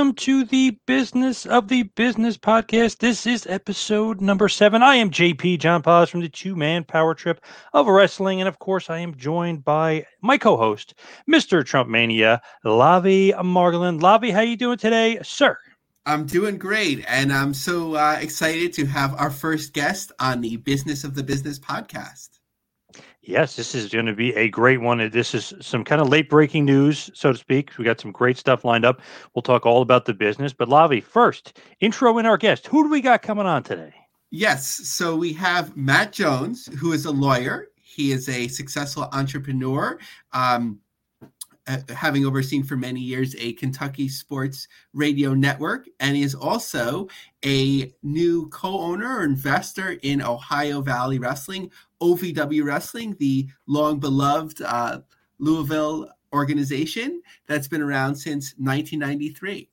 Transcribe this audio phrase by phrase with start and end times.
[0.00, 3.00] Welcome to the Business of the Business podcast.
[3.00, 4.82] This is episode number seven.
[4.82, 7.38] I am JP John Paz from the Two Man Power Trip
[7.74, 10.94] of Wrestling, and of course, I am joined by my co-host,
[11.30, 11.62] Mr.
[11.62, 14.00] Trump Mania, Lavie Margolin.
[14.00, 15.58] Lavie, how you doing today, sir?
[16.06, 20.56] I'm doing great, and I'm so uh, excited to have our first guest on the
[20.56, 22.39] Business of the Business podcast.
[23.30, 25.08] Yes, this is going to be a great one.
[25.10, 27.78] This is some kind of late breaking news, so to speak.
[27.78, 29.00] We got some great stuff lined up.
[29.34, 30.52] We'll talk all about the business.
[30.52, 32.66] But Lavie, first, intro in our guest.
[32.66, 33.94] Who do we got coming on today?
[34.32, 37.68] Yes, so we have Matt Jones, who is a lawyer.
[37.76, 40.00] He is a successful entrepreneur.
[40.32, 40.80] Um,
[41.88, 47.08] having overseen for many years a Kentucky sports radio network, and he is also
[47.44, 55.00] a new co-owner or investor in Ohio Valley Wrestling, OVW Wrestling, the long beloved uh,
[55.38, 59.68] Louisville organization that's been around since 1993.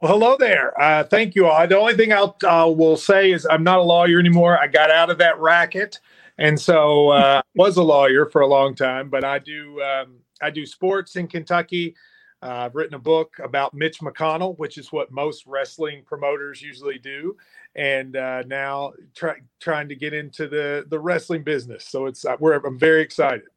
[0.00, 0.78] Well, hello there.
[0.80, 1.66] Uh, thank you all.
[1.66, 4.58] The only thing I'll uh, will say is I'm not a lawyer anymore.
[4.58, 6.00] I got out of that racket,
[6.38, 9.08] and so uh, was a lawyer for a long time.
[9.08, 11.94] But I do um, I do sports in Kentucky.
[12.42, 16.98] Uh, I've written a book about Mitch McConnell, which is what most wrestling promoters usually
[16.98, 17.36] do,
[17.74, 21.86] and uh, now try, trying to get into the the wrestling business.
[21.86, 23.48] So it's uh, we're, I'm very excited.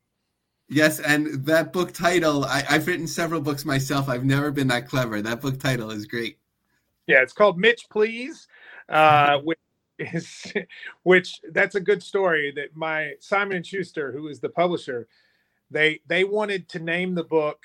[0.72, 4.07] Yes, and that book title, I, I've written several books myself.
[4.07, 5.19] I've never been that clever.
[5.19, 6.38] That book title is great.
[7.07, 8.47] Yeah, it's called Mitch Please,
[8.88, 9.57] uh, which
[10.00, 10.54] is
[11.04, 12.52] which that's a good story.
[12.56, 15.08] That my Simon and Schuster, who is the publisher,
[15.70, 17.60] they they wanted to name the book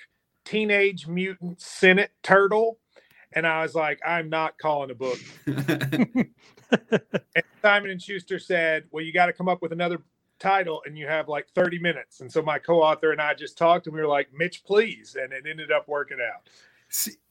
[0.44, 2.78] Teenage Mutant Senate Turtle,
[3.32, 5.18] and I was like, I'm not calling a book.
[5.46, 10.00] and Simon and Schuster said, Well, you got to come up with another
[10.38, 12.20] title and you have like 30 minutes.
[12.20, 15.16] And so my co-author and I just talked and we were like, Mitch, please.
[15.20, 16.48] And it ended up working out.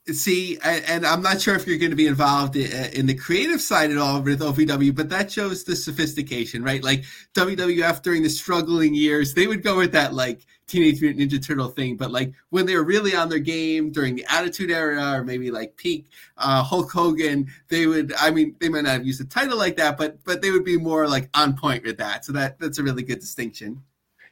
[0.05, 3.89] See, and I'm not sure if you're going to be involved in the creative side
[3.89, 6.83] at all with OVW, but that shows the sophistication, right?
[6.83, 11.41] Like WWF during the struggling years, they would go with that like Teenage Mutant Ninja
[11.41, 15.13] Turtle thing, but like when they were really on their game during the Attitude Era
[15.13, 16.07] or maybe like peak
[16.37, 18.13] uh, Hulk Hogan, they would.
[18.19, 20.65] I mean, they might not have used a title like that, but but they would
[20.65, 22.25] be more like on point with that.
[22.25, 23.81] So that that's a really good distinction.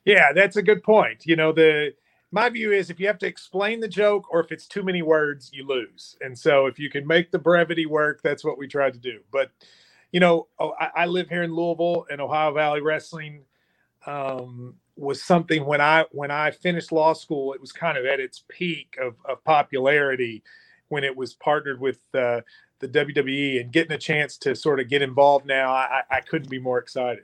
[0.04, 1.26] Yeah, that's a good point.
[1.26, 1.94] You know, the
[2.32, 5.02] my view is if you have to explain the joke or if it's too many
[5.02, 6.16] words, you lose.
[6.22, 9.20] And so if you can make the brevity work, that's what we tried to do.
[9.32, 9.52] But
[10.12, 13.44] you know, oh, I, I live here in Louisville, and Ohio Valley Wrestling
[14.06, 18.20] um, was something when I when I finished law school, it was kind of at
[18.20, 20.44] its peak of, of popularity
[20.90, 22.42] when it was partnered with uh,
[22.80, 25.72] the WWE and getting a chance to sort of get involved now.
[25.72, 27.24] I, I couldn't be more excited.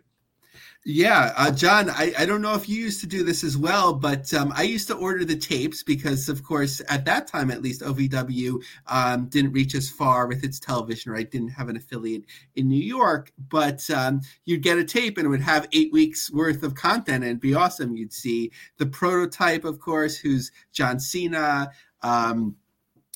[0.90, 3.94] Yeah, uh, John, I, I don't know if you used to do this as well,
[3.94, 7.62] but um, I used to order the tapes because, of course, at that time at
[7.62, 11.30] least, OVW um, didn't reach as far with its television, right?
[11.30, 12.24] Didn't have an affiliate
[12.56, 16.32] in New York, but um, you'd get a tape and it would have eight weeks
[16.32, 17.98] worth of content and be awesome.
[17.98, 21.70] You'd see the prototype, of course, who's John Cena.
[22.02, 22.56] Um,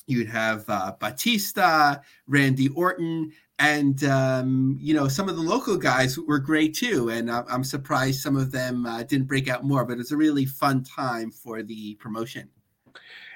[0.07, 3.31] you'd have uh, Batista, Randy Orton,
[3.61, 8.19] and um, you know some of the local guys were great too and i'm surprised
[8.19, 11.31] some of them uh, didn't break out more but it was a really fun time
[11.31, 12.49] for the promotion.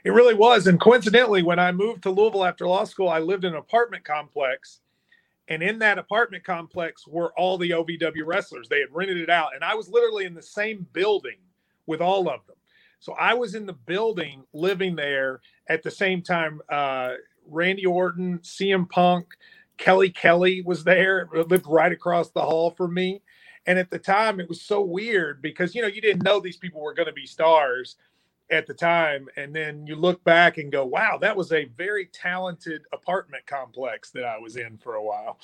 [0.03, 3.45] It really was and coincidentally when i moved to louisville after law school i lived
[3.45, 4.81] in an apartment complex
[5.47, 8.67] and in that apartment complex were all the ovw wrestlers.
[8.67, 11.37] They had rented it out and i was literally in the same building
[11.85, 12.57] with all of them.
[12.99, 17.13] So i was in the building living there at the same time uh,
[17.47, 19.27] randy orton cm punk
[19.77, 23.21] Kelly Kelly was there, lived right across the hall from me.
[23.65, 26.57] And at the time, it was so weird because, you know, you didn't know these
[26.57, 27.95] people were going to be stars.
[28.51, 29.27] at the time.
[29.37, 34.11] And then you look back and go, wow, that was a very talented apartment complex
[34.11, 35.39] that I was in for a while.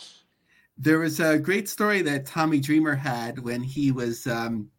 [0.78, 4.70] There was a great story that Tommy Dreamer had when he was um,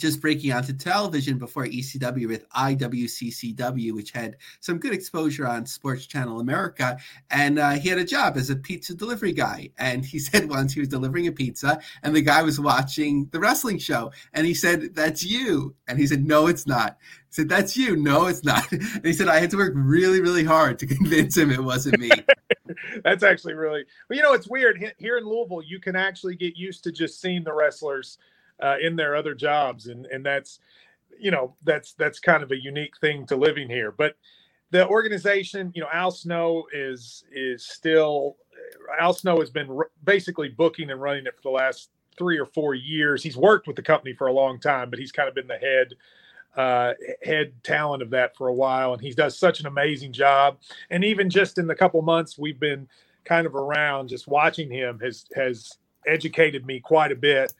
[0.00, 6.06] just breaking onto television before ECW with IWCCW, which had some good exposure on Sports
[6.06, 6.98] Channel America.
[7.30, 9.70] And uh, he had a job as a pizza delivery guy.
[9.78, 13.38] And he said once he was delivering a pizza, and the guy was watching the
[13.40, 14.12] wrestling show.
[14.32, 15.74] And he said, That's you.
[15.86, 16.96] And he said, No, it's not.
[17.28, 17.96] He said, That's you.
[17.96, 18.66] No, it's not.
[18.72, 21.98] And he said, I had to work really, really hard to convince him it wasn't
[21.98, 22.10] me.
[23.04, 24.82] That's actually really, well, you know, it's weird.
[24.98, 28.18] Here in Louisville, you can actually get used to just seeing the wrestlers
[28.62, 30.60] uh, in their other jobs, and and that's
[31.18, 33.92] you know that's that's kind of a unique thing to living here.
[33.92, 34.16] But
[34.70, 38.36] the organization, you know, Al Snow is is still
[38.98, 42.46] Al Snow has been r- basically booking and running it for the last three or
[42.46, 43.22] four years.
[43.22, 45.56] He's worked with the company for a long time, but he's kind of been the
[45.56, 45.94] head
[46.56, 50.58] uh, head talent of that for a while, and he does such an amazing job.
[50.90, 52.88] And even just in the couple months we've been
[53.24, 57.52] kind of around, just watching him has has educated me quite a bit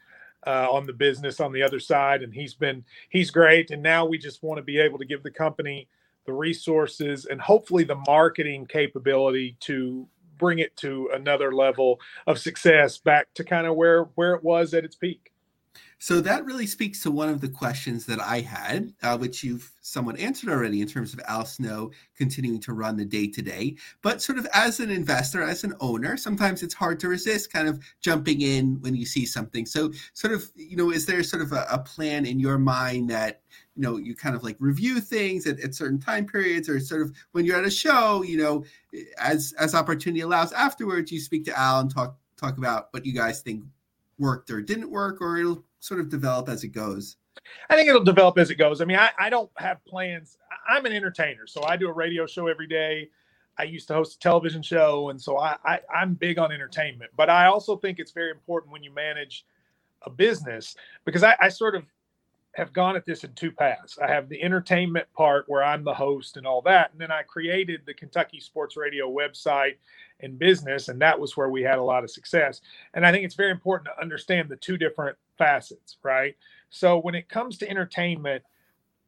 [0.46, 3.70] uh, on the business on the other side, and he's been he's great.
[3.70, 5.88] And now we just want to be able to give the company
[6.26, 10.06] the resources and hopefully the marketing capability to
[10.38, 14.75] bring it to another level of success back to kind of where where it was
[14.75, 15.30] at its peak.
[16.02, 19.70] So that really speaks to one of the questions that I had, uh, which you've
[19.82, 23.76] somewhat answered already in terms of Al Snow continuing to run the day to day.
[24.00, 27.69] But sort of as an investor, as an owner, sometimes it's hard to resist kind
[27.69, 29.67] of jumping in when you see something.
[29.67, 33.11] So, sort of, you know, is there sort of a, a plan in your mind
[33.11, 33.43] that
[33.76, 37.03] you know you kind of like review things at, at certain time periods or sort
[37.03, 38.64] of when you're at a show you know
[39.19, 43.12] as as opportunity allows afterwards you speak to al and talk talk about what you
[43.12, 43.64] guys think
[44.19, 47.17] worked or didn't work or it'll sort of develop as it goes?
[47.69, 48.81] I think it'll develop as it goes.
[48.81, 50.37] I mean, I, I don't have plans.
[50.69, 53.09] I'm an entertainer, so I do a radio show every day.
[53.59, 57.11] I used to host a television show, and so I, I I'm big on entertainment.
[57.17, 59.44] But I also think it's very important when you manage
[60.03, 61.85] a business because I, I sort of
[62.55, 63.99] have gone at this in two paths.
[63.99, 67.23] I have the entertainment part where I'm the host and all that, and then I
[67.23, 69.77] created the Kentucky Sports Radio website
[70.21, 72.61] and business, and that was where we had a lot of success.
[72.94, 76.37] And I think it's very important to understand the two different facets, right?
[76.69, 78.44] So when it comes to entertainment,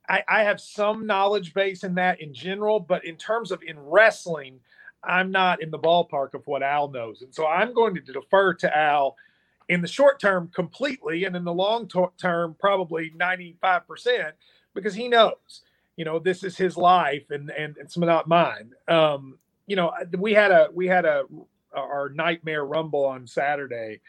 [0.09, 3.79] I, I have some knowledge base in that in general, but in terms of in
[3.79, 4.59] wrestling,
[5.05, 8.55] I'm not in the ballpark of what Al knows, and so I'm going to defer
[8.55, 9.17] to Al
[9.69, 11.89] in the short term completely and in the long
[12.19, 14.33] term probably 95%
[14.75, 15.63] because he knows
[15.97, 20.33] you know this is his life and and it's not mine um you know we
[20.33, 21.25] had a we had a
[21.75, 24.01] our nightmare rumble on saturday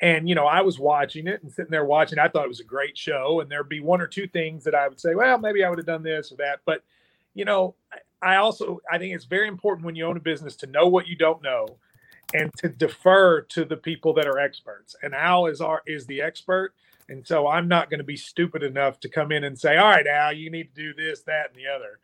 [0.00, 2.60] and you know i was watching it and sitting there watching i thought it was
[2.60, 5.38] a great show and there'd be one or two things that i would say well
[5.38, 6.82] maybe i would have done this or that but
[7.34, 7.74] you know
[8.22, 11.06] i also i think it's very important when you own a business to know what
[11.06, 11.66] you don't know
[12.34, 14.96] and to defer to the people that are experts.
[15.02, 16.74] And Al is our is the expert.
[17.08, 19.88] And so I'm not going to be stupid enough to come in and say, all
[19.88, 22.00] right, Al, you need to do this, that, and the other.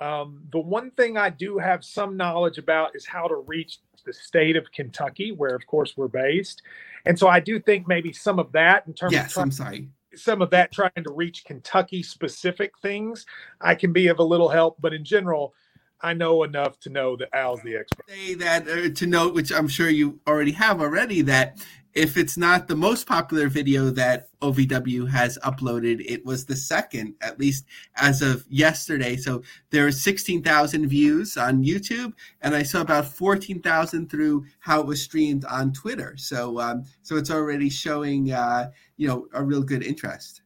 [0.00, 4.12] Um, the one thing I do have some knowledge about is how to reach the
[4.12, 6.62] state of Kentucky, where of course we're based.
[7.06, 9.52] And so I do think maybe some of that in terms yes, of trying, I'm
[9.52, 9.88] sorry.
[10.14, 13.26] some of that trying to reach Kentucky specific things,
[13.60, 14.76] I can be of a little help.
[14.80, 15.54] But in general,
[16.02, 18.08] I know enough to know that Al's the expert.
[18.08, 21.58] Say that uh, to note, which I'm sure you already have already, that
[21.94, 27.14] if it's not the most popular video that OVW has uploaded, it was the second,
[27.20, 27.64] at least
[27.96, 29.16] as of yesterday.
[29.16, 34.86] So there are 16,000 views on YouTube, and I saw about 14,000 through how it
[34.86, 36.14] was streamed on Twitter.
[36.16, 40.42] So, um, so it's already showing, uh, you know, a real good interest.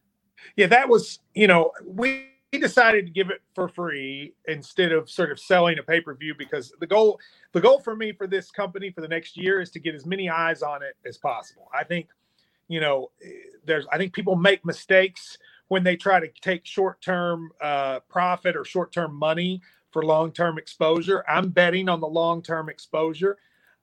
[0.55, 5.09] Yeah, that was, you know, we he decided to give it for free instead of
[5.09, 7.19] sort of selling a pay-per-view because the goal
[7.51, 10.05] the goal for me for this company for the next year is to get as
[10.05, 11.69] many eyes on it as possible.
[11.73, 12.07] I think
[12.69, 13.11] you know
[13.65, 18.63] there's I think people make mistakes when they try to take short-term uh, profit or
[18.63, 21.25] short-term money for long-term exposure.
[21.27, 23.37] I'm betting on the long-term exposure.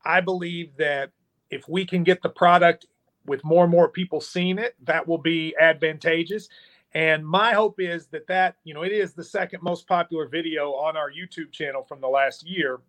[0.05, 1.11] I believe that
[1.51, 2.87] if we can get the product
[3.27, 6.49] with more and more people seeing it, that will be advantageous.
[6.95, 10.73] And my hope is that that, you know, it is the second most popular video
[10.73, 12.81] on our YouTube channel from the last year.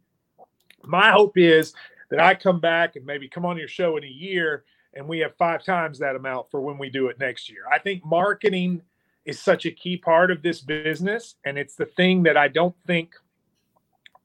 [0.84, 1.74] My hope is
[2.10, 5.20] that I come back and maybe come on your show in a year and we
[5.20, 7.64] have five times that amount for when we do it next year.
[7.72, 8.82] I think marketing
[9.26, 12.76] is such a key part of this business and it's the thing that I don't
[12.86, 13.16] think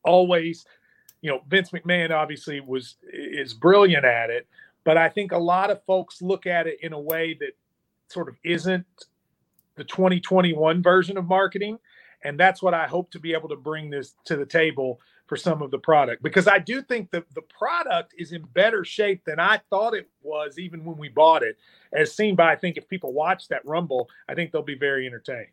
[0.04, 0.66] always,
[1.20, 4.48] you know, Vince McMahon obviously was is brilliant at it,
[4.82, 7.52] but I think a lot of folks look at it in a way that
[8.08, 8.86] sort of isn't
[9.78, 11.78] the 2021 version of marketing.
[12.24, 15.36] and that's what I hope to be able to bring this to the table for
[15.36, 19.24] some of the product because I do think that the product is in better shape
[19.24, 21.56] than I thought it was even when we bought it.
[21.92, 25.06] As seen by, I think if people watch that Rumble, I think they'll be very
[25.06, 25.48] entertained.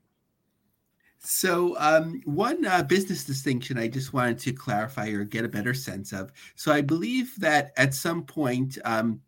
[1.20, 5.74] So, um, one uh, business distinction I just wanted to clarify or get a better
[5.74, 6.32] sense of.
[6.56, 9.22] So, I believe that at some point, um,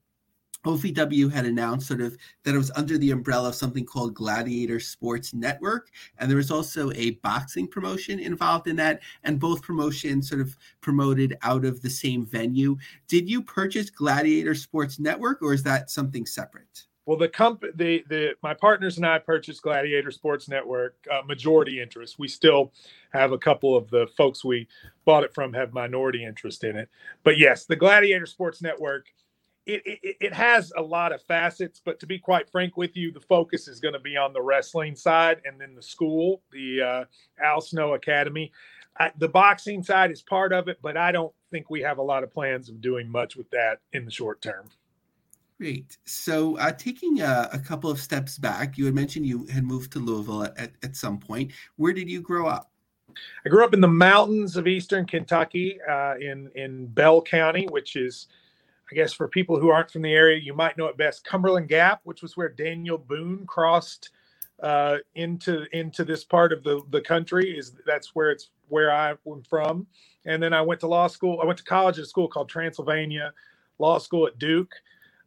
[0.68, 4.82] OVW had announced sort of that it was under the umbrella of something called Gladiator
[4.82, 5.90] Sports Network.
[6.18, 9.02] And there was also a boxing promotion involved in that.
[9.24, 12.76] And both promotions sort of promoted out of the same venue.
[13.08, 16.84] Did you purchase Gladiator Sports Network or is that something separate?
[17.06, 21.82] Well, the company, the the my partners and I purchased Gladiator Sports Network uh, majority
[21.82, 22.20] interest.
[22.20, 22.74] We still
[23.12, 24.68] have a couple of the folks we
[25.06, 26.90] bought it from have minority interest in it.
[27.24, 29.06] But yes, the Gladiator Sports Network
[29.68, 33.12] it, it, it, has a lot of facets, but to be quite frank with you,
[33.12, 36.82] the focus is going to be on the wrestling side and then the school, the
[36.82, 37.06] uh,
[37.44, 38.52] Al Snow Academy.
[38.98, 42.02] I, the boxing side is part of it, but I don't think we have a
[42.02, 44.70] lot of plans of doing much with that in the short term.
[45.60, 45.98] Great.
[46.06, 49.92] So, uh, taking a, a, couple of steps back, you had mentioned you had moved
[49.94, 51.52] to Louisville at, at some point.
[51.78, 52.72] Where did you grow up?
[53.44, 57.96] I grew up in the mountains of eastern Kentucky, uh, in in Bell County, which
[57.96, 58.28] is
[58.92, 61.26] I guess for people who aren't from the area, you might know it best.
[61.26, 64.12] Cumberland Gap, which was where Daniel Boone crossed
[64.64, 69.18] uh, into into this part of the the country, is that's where it's where I'm
[69.50, 69.88] from.
[70.26, 71.40] And then I went to law school.
[71.42, 73.34] I went to college at a school called Transylvania
[73.80, 74.74] Law School at Duke.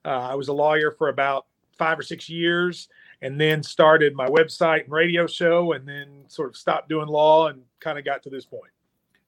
[0.05, 2.89] Uh, I was a lawyer for about five or six years,
[3.23, 7.49] and then started my website and radio show, and then sort of stopped doing law
[7.49, 8.73] and kind of got to this point.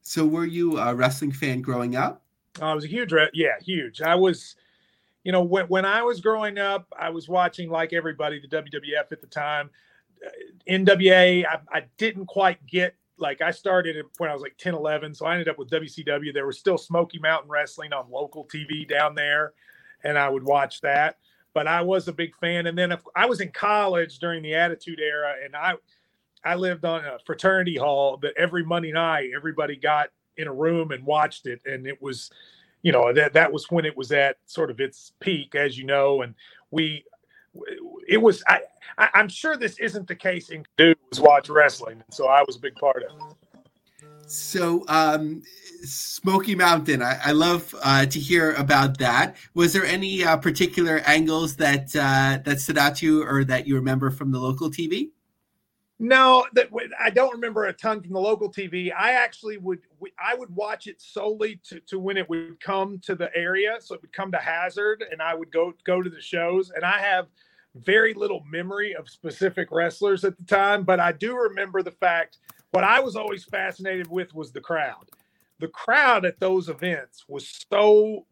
[0.02, 2.22] So, were you a wrestling fan growing up?
[2.60, 4.02] I was a huge, yeah, huge.
[4.02, 4.56] I was,
[5.24, 9.10] you know, when, when I was growing up, I was watching like everybody the WWF
[9.10, 9.70] at the time.
[10.24, 10.30] Uh,
[10.68, 15.14] NWA, I, I didn't quite get like I started when I was like 10, 11.
[15.14, 16.34] So I ended up with WCW.
[16.34, 19.54] There was still Smoky Mountain Wrestling on local TV down there,
[20.04, 21.18] and I would watch that.
[21.54, 22.66] But I was a big fan.
[22.66, 25.74] And then I was in college during the Attitude Era, and I
[26.44, 30.90] I lived on a fraternity hall that every Monday night everybody got in a room
[30.90, 32.30] and watched it, and it was,
[32.82, 35.84] you know, that that was when it was at sort of its peak, as you
[35.84, 36.34] know, and
[36.70, 37.04] we.
[38.08, 38.42] It was.
[38.48, 38.60] I,
[38.96, 42.42] I am sure this isn't the case in dude was watch wrestling, and so I
[42.46, 43.36] was a big part of it.
[44.26, 45.42] So, um,
[45.84, 49.36] Smoky Mountain, I, I love uh, to hear about that.
[49.54, 53.66] Was there any uh, particular angles that uh, that stood out to you, or that
[53.66, 55.10] you remember from the local TV?
[56.02, 56.68] No, that
[56.98, 58.92] I don't remember a ton from the local TV.
[58.92, 59.78] I actually would
[60.18, 63.94] I would watch it solely to, to when it would come to the area, so
[63.94, 66.72] it would come to Hazard, and I would go go to the shows.
[66.74, 67.28] And I have
[67.76, 72.38] very little memory of specific wrestlers at the time, but I do remember the fact
[72.72, 75.08] what I was always fascinated with was the crowd.
[75.60, 78.26] The crowd at those events was so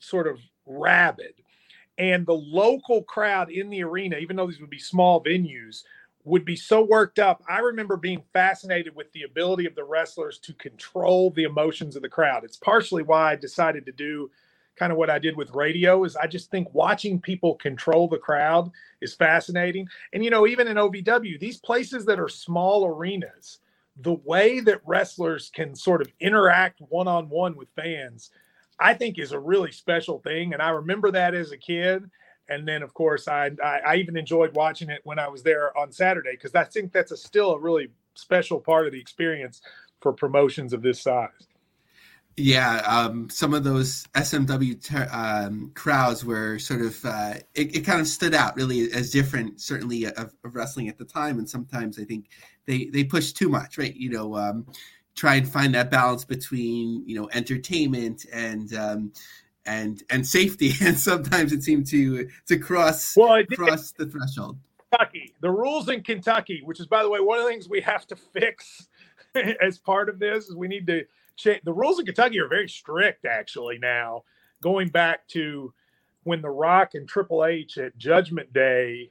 [0.00, 1.34] sort of rabid,
[1.98, 5.84] and the local crowd in the arena, even though these would be small venues
[6.24, 7.42] would be so worked up.
[7.48, 12.02] I remember being fascinated with the ability of the wrestlers to control the emotions of
[12.02, 12.44] the crowd.
[12.44, 14.30] It's partially why I decided to do
[14.76, 18.18] kind of what I did with radio is I just think watching people control the
[18.18, 19.88] crowd is fascinating.
[20.12, 23.58] And you know, even in OVW, these places that are small arenas,
[24.00, 28.30] the way that wrestlers can sort of interact one-on-one with fans,
[28.80, 32.08] I think is a really special thing and I remember that as a kid
[32.48, 35.76] and then of course I, I, I even enjoyed watching it when I was there
[35.76, 39.62] on Saturday because I think that's a still a really special part of the experience
[40.00, 41.30] for promotions of this size.
[42.38, 47.80] Yeah, um, some of those SMW ter- um, crowds were sort of uh, it, it,
[47.80, 51.48] kind of stood out really as different, certainly of, of, wrestling at the time, and
[51.48, 52.30] sometimes I think
[52.64, 53.94] they they push too much, right?
[53.94, 54.66] You know, um,
[55.14, 59.12] try and find that balance between you know entertainment and um,
[59.66, 64.58] and and safety, and sometimes it seemed to to cross well, cross the threshold.
[64.90, 67.80] Kentucky, the rules in Kentucky, which is by the way one of the things we
[67.80, 68.88] have to fix
[69.60, 71.04] as part of this, is we need to
[71.36, 71.62] change.
[71.64, 73.78] The rules in Kentucky are very strict, actually.
[73.78, 74.24] Now,
[74.62, 75.72] going back to
[76.24, 79.10] when The Rock and Triple H at Judgment Day,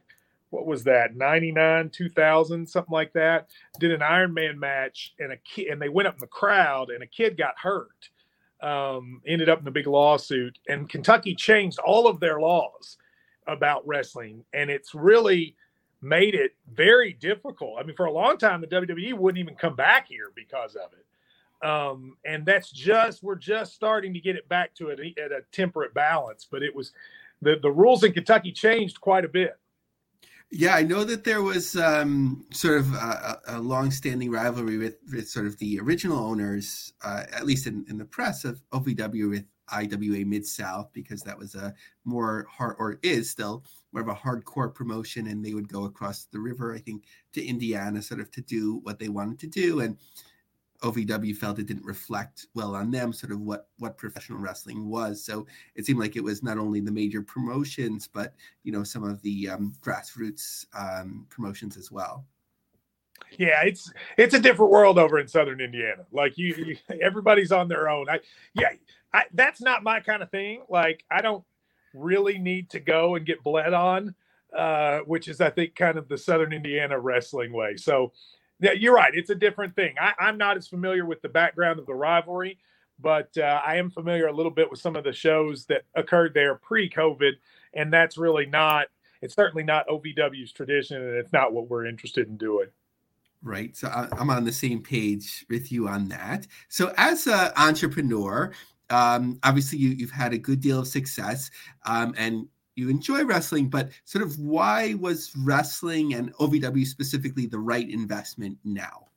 [0.50, 5.38] what was that, 99, 2000, something like that, did an Iron Man match, and a
[5.38, 8.10] kid, and they went up in the crowd, and a kid got hurt
[8.62, 12.98] um, ended up in a big lawsuit, and Kentucky changed all of their laws
[13.48, 15.56] about wrestling, and it's really
[16.02, 17.78] made it very difficult.
[17.80, 20.90] I mean, for a long time, the WWE wouldn't even come back here because of
[20.94, 21.06] it.
[21.68, 25.42] Um, and that's just we're just starting to get it back to it at a
[25.52, 26.48] temperate balance.
[26.50, 26.92] But it was
[27.42, 29.58] the the rules in Kentucky changed quite a bit.
[30.54, 35.30] Yeah, I know that there was um, sort of a, a long-standing rivalry with, with
[35.30, 39.46] sort of the original owners, uh, at least in, in the press of OVW with
[39.72, 44.14] IWA Mid South, because that was a more hard, or is still more of a
[44.14, 48.30] hardcore promotion, and they would go across the river, I think, to Indiana, sort of
[48.32, 49.98] to do what they wanted to do, and
[50.82, 55.24] OVW felt it didn't reflect well on them, sort of what what professional wrestling was.
[55.24, 55.46] So
[55.76, 58.34] it seemed like it was not only the major promotions, but
[58.64, 62.26] you know some of the um, grassroots um, promotions as well.
[63.38, 66.06] Yeah, it's it's a different world over in Southern Indiana.
[66.12, 68.10] Like you, you everybody's on their own.
[68.10, 68.20] I
[68.54, 68.70] yeah,
[69.14, 70.64] I, that's not my kind of thing.
[70.68, 71.44] Like I don't
[71.94, 74.16] really need to go and get bled on,
[74.58, 77.78] uh, which is I think kind of the Southern Indiana wrestling way.
[77.78, 78.12] So
[78.62, 79.14] yeah, you're right.
[79.14, 79.96] It's a different thing.
[80.00, 82.60] I, am not as familiar with the background of the rivalry,
[83.00, 86.34] but uh, I am familiar a little bit with some of the shows that occurred
[86.34, 87.32] there pre-COVID,
[87.74, 88.88] and that's really not.
[89.22, 92.68] It's certainly not OVW's tradition, and it's not what we're interested in doing.
[93.44, 93.76] Right.
[93.76, 96.46] So I'm on the same page with you on that.
[96.70, 98.52] So as an entrepreneur,
[98.92, 101.50] um, obviously you, have had a good deal of success,
[101.86, 107.60] um, and you enjoy wrestling, but sort of why was wrestling and OVW specifically the
[107.60, 109.08] right investment now?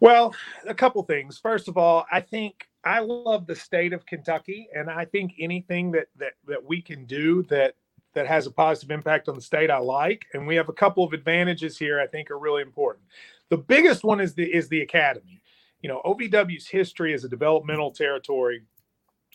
[0.00, 0.34] Well,
[0.66, 1.38] a couple things.
[1.38, 5.90] First of all, I think I love the state of Kentucky, and I think anything
[5.92, 7.74] that that that we can do that
[8.14, 10.26] that has a positive impact on the state, I like.
[10.32, 13.04] And we have a couple of advantages here I think are really important.
[13.50, 15.42] The biggest one is the is the academy.
[15.82, 18.62] You know, OVW's history as a developmental territory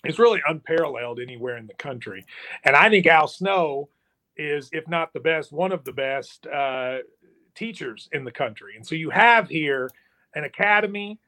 [0.05, 2.25] is really unparalleled anywhere in the country.
[2.63, 3.89] And I think Al Snow
[4.37, 6.97] is, if not the best, one of the best uh,
[7.55, 8.75] teachers in the country.
[8.75, 9.89] And so you have here
[10.35, 11.19] an academy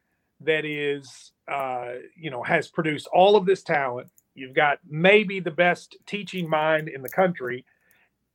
[0.42, 4.10] that is, uh, you know, has produced all of this talent.
[4.36, 7.66] You've got maybe the best teaching mind in the country.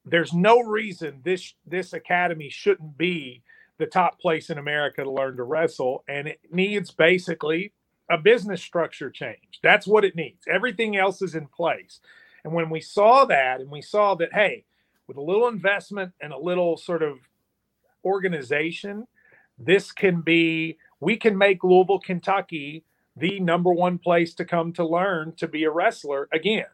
[0.04, 3.42] There's no reason this this academy shouldn't be
[3.78, 7.72] the top place in America to learn to wrestle, and it needs basically
[8.12, 9.58] a business structure change.
[9.62, 10.44] That's what it needs.
[10.46, 11.98] Everything else is in place.
[12.44, 14.64] And when we saw that, and we saw that, hey,
[15.08, 17.18] with a little investment and a little sort of
[18.04, 19.06] organization,
[19.58, 22.84] this can be, we can make Louisville, Kentucky
[23.16, 26.66] the number one place to come to learn to be a wrestler again.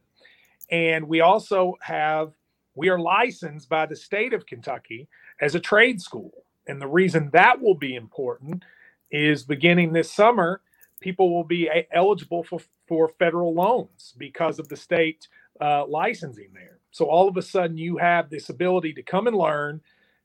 [0.71, 2.33] And we also have,
[2.75, 5.09] we are licensed by the state of Kentucky
[5.41, 6.33] as a trade school.
[6.67, 8.65] And the reason that will be important
[9.11, 10.63] is beginning this summer,
[11.01, 15.29] people will be eligible for, for federal loans because of the state
[15.61, 16.79] uh, licensing there.
[16.91, 19.81] So all of a sudden, you have this ability to come and learn,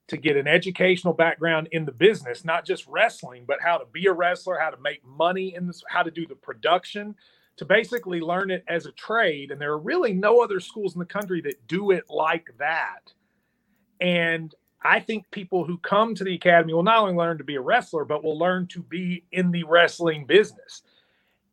[0.08, 4.06] to get an educational background in the business, not just wrestling, but how to be
[4.06, 7.14] a wrestler, how to make money in this, how to do the production,
[7.56, 9.50] to basically learn it as a trade.
[9.50, 13.12] And there are really no other schools in the country that do it like that.
[14.00, 17.54] And I think people who come to the academy will not only learn to be
[17.54, 20.82] a wrestler, but will learn to be in the wrestling business.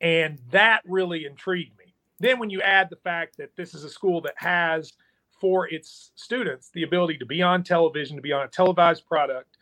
[0.01, 1.93] And that really intrigued me.
[2.19, 4.93] Then, when you add the fact that this is a school that has
[5.39, 9.57] for its students the ability to be on television, to be on a televised product,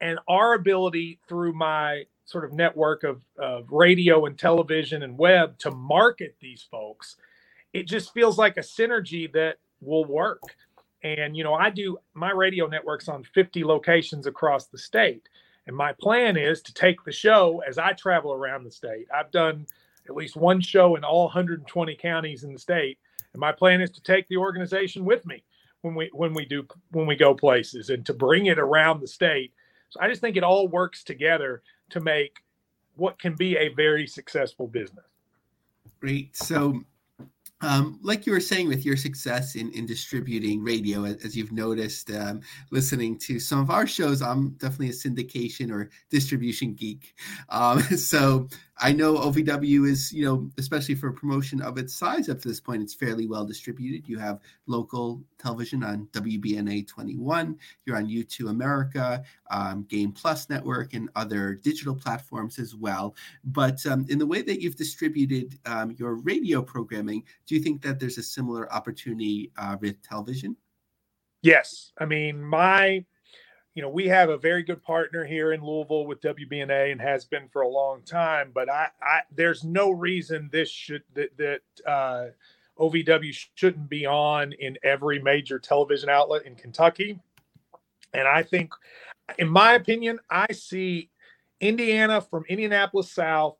[0.00, 5.58] and our ability through my sort of network of, of radio and television and web
[5.58, 7.16] to market these folks,
[7.72, 10.40] it just feels like a synergy that will work.
[11.02, 15.28] And, you know, I do my radio networks on 50 locations across the state.
[15.66, 19.06] And my plan is to take the show as I travel around the state.
[19.14, 19.66] I've done
[20.08, 22.98] at least one show in all 120 counties in the state.
[23.32, 25.42] And my plan is to take the organization with me
[25.82, 29.06] when we when we do when we go places and to bring it around the
[29.06, 29.52] state.
[29.88, 32.42] So I just think it all works together to make
[32.96, 35.06] what can be a very successful business.
[36.00, 36.36] Great.
[36.36, 36.82] So
[37.60, 42.10] um, like you were saying with your success in, in distributing radio, as you've noticed,
[42.10, 47.14] um, listening to some of our shows, I'm definitely a syndication or distribution geek.
[47.50, 48.48] Um, so
[48.82, 52.60] I know OVW is, you know, especially for promotion of its size up to this
[52.60, 54.08] point, it's fairly well distributed.
[54.08, 60.94] You have local television on WBNA 21, you're on Youtoo America, um, Game Plus Network,
[60.94, 63.14] and other digital platforms as well.
[63.44, 67.82] But um, in the way that you've distributed um, your radio programming, do you think
[67.82, 70.56] that there's a similar opportunity uh, with television?
[71.42, 71.92] Yes.
[71.98, 73.04] I mean, my
[73.74, 77.24] you know, we have a very good partner here in Louisville with WBNA and has
[77.24, 78.50] been for a long time.
[78.52, 82.26] But I, I there's no reason this should that that uh,
[82.78, 87.20] OVW shouldn't be on in every major television outlet in Kentucky.
[88.12, 88.72] And I think,
[89.38, 91.10] in my opinion, I see
[91.60, 93.56] Indiana from Indianapolis South,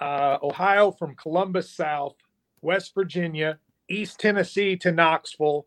[0.00, 2.16] uh, Ohio from Columbus South,
[2.60, 3.58] West Virginia,
[3.88, 5.64] East Tennessee to Knoxville,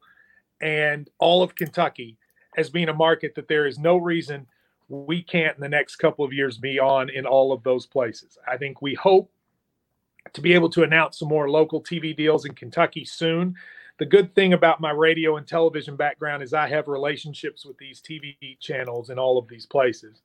[0.62, 2.18] and all of Kentucky
[2.58, 4.48] as being a market that there is no reason
[4.90, 8.38] we can't in the next couple of years be on in all of those places.
[8.48, 9.32] I think we hope
[10.34, 13.56] to be able to announce some more local TV deals in Kentucky soon.
[14.00, 18.02] The good thing about my radio and television background is I have relationships with these
[18.02, 20.22] TV channels in all of these places.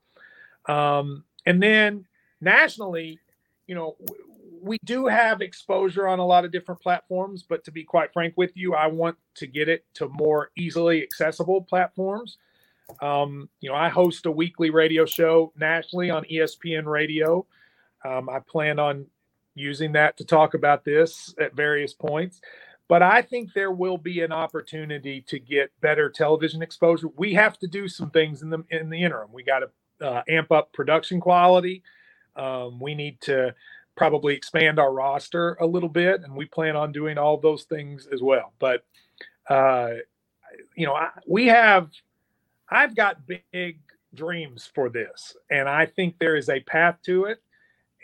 [0.67, 2.07] Um, and then
[2.41, 3.19] nationally,
[3.67, 3.97] you know,
[4.63, 8.35] we do have exposure on a lot of different platforms, but to be quite frank
[8.37, 12.39] with you, I want to get it to more easily accessible platforms.
[13.01, 17.47] Um, you know, I host a weekly radio show nationally on ESPN Radio.
[18.05, 19.07] Um, I plan on
[19.55, 22.41] using that to talk about this at various points.
[22.89, 27.09] But I think there will be an opportunity to get better television exposure.
[27.17, 29.33] We have to do some things in the in the interim.
[29.33, 31.83] We got to uh, amp up production quality.
[32.37, 33.55] Um, we need to
[33.97, 38.09] probably expand our roster a little bit, and we plan on doing all those things
[38.13, 38.53] as well.
[38.59, 38.85] But
[39.49, 39.95] uh,
[40.77, 41.91] you know, I, we have
[42.71, 43.79] I've got big
[44.15, 47.43] dreams for this, and I think there is a path to it.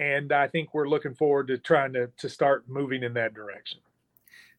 [0.01, 3.81] And I think we're looking forward to trying to, to start moving in that direction.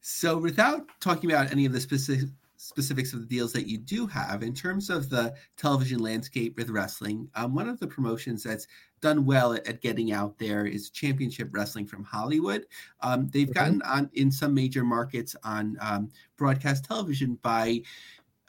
[0.01, 2.27] So, without talking about any of the specific
[2.61, 4.43] specifics of the deals that you do have.
[4.43, 8.67] In terms of the television landscape with wrestling um, one of the promotions that's
[8.99, 12.65] done well at, at, getting out there is championship wrestling from hollywood.
[13.01, 13.53] Um, they've mm-hmm.
[13.53, 17.81] gotten on in some major markets on um, broadcast television by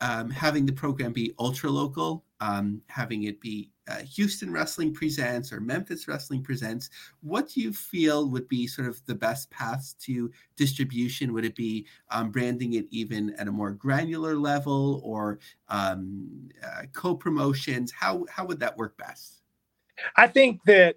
[0.01, 5.53] um, having the program be ultra local, um, having it be uh, Houston Wrestling Presents
[5.53, 6.91] or Memphis Wrestling Presents,
[7.23, 11.33] what do you feel would be sort of the best paths to distribution?
[11.33, 16.83] Would it be um, branding it even at a more granular level or um, uh,
[16.93, 17.93] co promotions?
[17.93, 19.43] How, how would that work best?
[20.17, 20.97] I think that,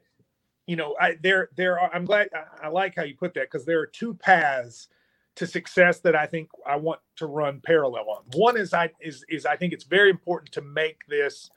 [0.67, 3.51] you know, I, there, there are, I'm glad, I, I like how you put that
[3.51, 4.87] because there are two paths
[5.35, 8.23] to success that I think I want to run parallel on.
[8.33, 11.49] One is I is is I think it's very important to make this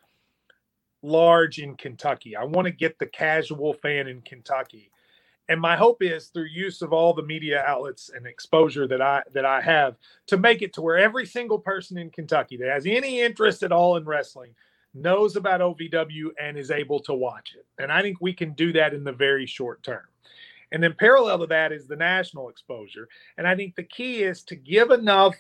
[1.03, 2.37] large in Kentucky.
[2.37, 4.91] I want to get the casual fan in Kentucky.
[5.49, 9.23] And my hope is through use of all the media outlets and exposure that I
[9.33, 9.97] that I have
[10.29, 13.73] to make it to where every single person in Kentucky that has any interest at
[13.73, 14.55] all in wrestling
[14.95, 17.67] knows about OVW and is able to watch it.
[17.81, 20.03] And I think we can do that in the very short term.
[20.77, 23.09] And then parallel to that is the national exposure.
[23.39, 25.35] And I think the key is to give enough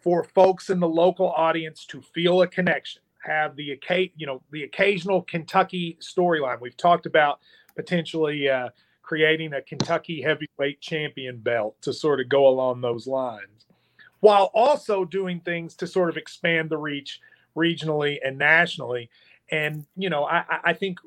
[0.00, 3.78] for folks in the local audience to feel a connection, have the
[4.16, 6.58] you know the occasional Kentucky storyline.
[6.58, 7.40] We've talked about
[7.76, 8.70] potentially uh,
[9.02, 13.66] creating a Kentucky heavyweight champion belt to sort of go along those lines,
[14.20, 17.20] while also doing things to sort of expand the reach
[17.54, 19.10] regionally and nationally.
[19.50, 20.98] And you know, I, I think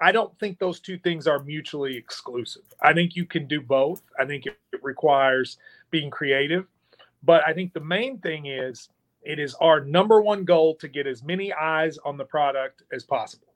[0.00, 2.62] I don't think those two things are mutually exclusive.
[2.82, 4.02] I think you can do both.
[4.18, 5.58] I think it, it requires
[5.90, 6.66] being creative.
[7.22, 8.88] But I think the main thing is
[9.22, 13.04] it is our number one goal to get as many eyes on the product as
[13.04, 13.54] possible.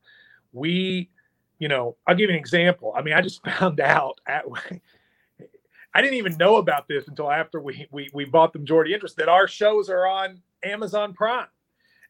[0.53, 1.11] We,
[1.59, 2.95] you know, I'll give you an example.
[2.97, 4.45] I mean, I just found out at
[5.95, 9.17] I didn't even know about this until after we we we bought the majority interest
[9.17, 11.49] that our shows are on Amazon Prime.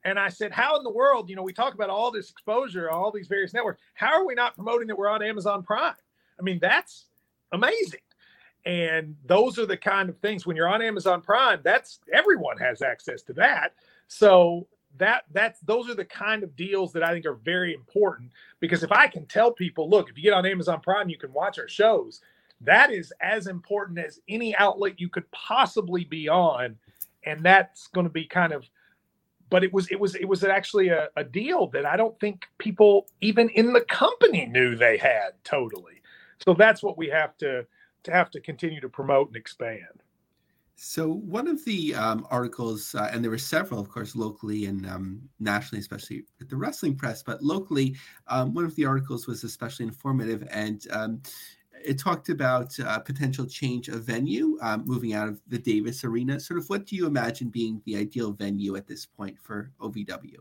[0.05, 2.91] And I said, How in the world, you know, we talk about all this exposure,
[2.91, 3.81] all these various networks.
[3.95, 5.95] How are we not promoting that we're on Amazon Prime?
[6.39, 7.07] I mean, that's
[7.53, 8.01] amazing.
[8.65, 12.83] And those are the kind of things when you're on Amazon Prime, that's everyone has
[12.83, 13.75] access to that.
[14.09, 18.31] So that that's those are the kind of deals that I think are very important
[18.61, 21.33] because if I can tell people, look, if you get on Amazon Prime, you can
[21.33, 22.21] watch our shows.
[22.61, 26.77] That is as important as any outlet you could possibly be on.
[27.25, 28.69] And that's going to be kind of
[29.51, 32.47] but it was it was it was actually a, a deal that I don't think
[32.59, 36.03] people even in the company knew they had totally.
[36.45, 37.67] So that's what we have to
[38.05, 40.03] to have to continue to promote and expand.
[40.81, 44.87] So one of the um, articles, uh, and there were several, of course, locally and
[44.87, 47.97] um, nationally, especially with the wrestling press, but locally,
[48.29, 51.21] um, one of the articles was especially informative, and um,
[51.85, 56.39] it talked about uh, potential change of venue, um, moving out of the Davis Arena.
[56.39, 60.37] Sort of, what do you imagine being the ideal venue at this point for OVW?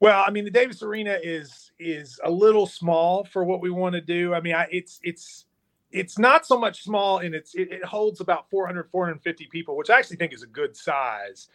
[0.00, 3.94] Well, I mean, the Davis Arena is is a little small for what we want
[3.94, 4.32] to do.
[4.32, 5.44] I mean, I, it's it's
[5.92, 9.90] it's not so much small, and it's it, it holds about 400 450 people, which
[9.90, 11.48] I actually think is a good size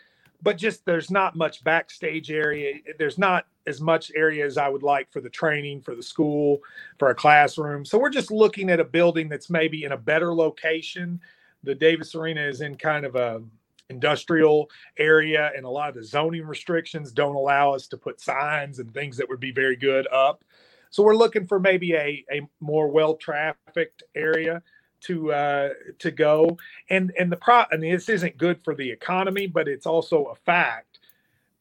[0.45, 2.75] but just there's not much backstage area.
[2.99, 6.60] There's not as much area as I would like for the training, for the school,
[6.99, 7.84] for a classroom.
[7.84, 11.19] So we're just looking at a building that's maybe in a better location.
[11.63, 13.41] The Davis Arena is in kind of a
[13.89, 18.77] industrial area and a lot of the zoning restrictions don't allow us to put signs
[18.77, 20.43] and things that would be very good up.
[20.91, 24.62] So we're looking for maybe a, a more well trafficked area
[25.06, 26.58] to uh, to go.
[26.89, 30.36] And and the pro mean this isn't good for the economy, but it's also a
[30.36, 31.00] fact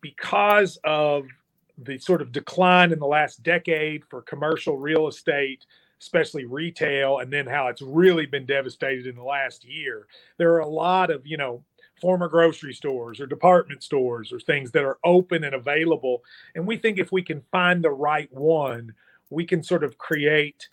[0.01, 1.27] because of
[1.79, 5.67] the sort of decline in the last decade for commercial real estate,
[6.01, 10.07] especially retail, and then how it's really been devastated in the last year.
[10.37, 11.65] There are a lot of, you know,
[12.01, 16.23] former grocery stores or department stores or things that are open and available.
[16.55, 18.95] And we think if we can find the right one,
[19.31, 20.69] we can sort of create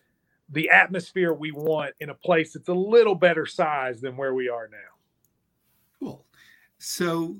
[0.51, 4.49] the atmosphere we want in a place that's a little better size than where we
[4.49, 4.77] are now.
[5.99, 6.25] Cool.
[6.77, 7.37] So,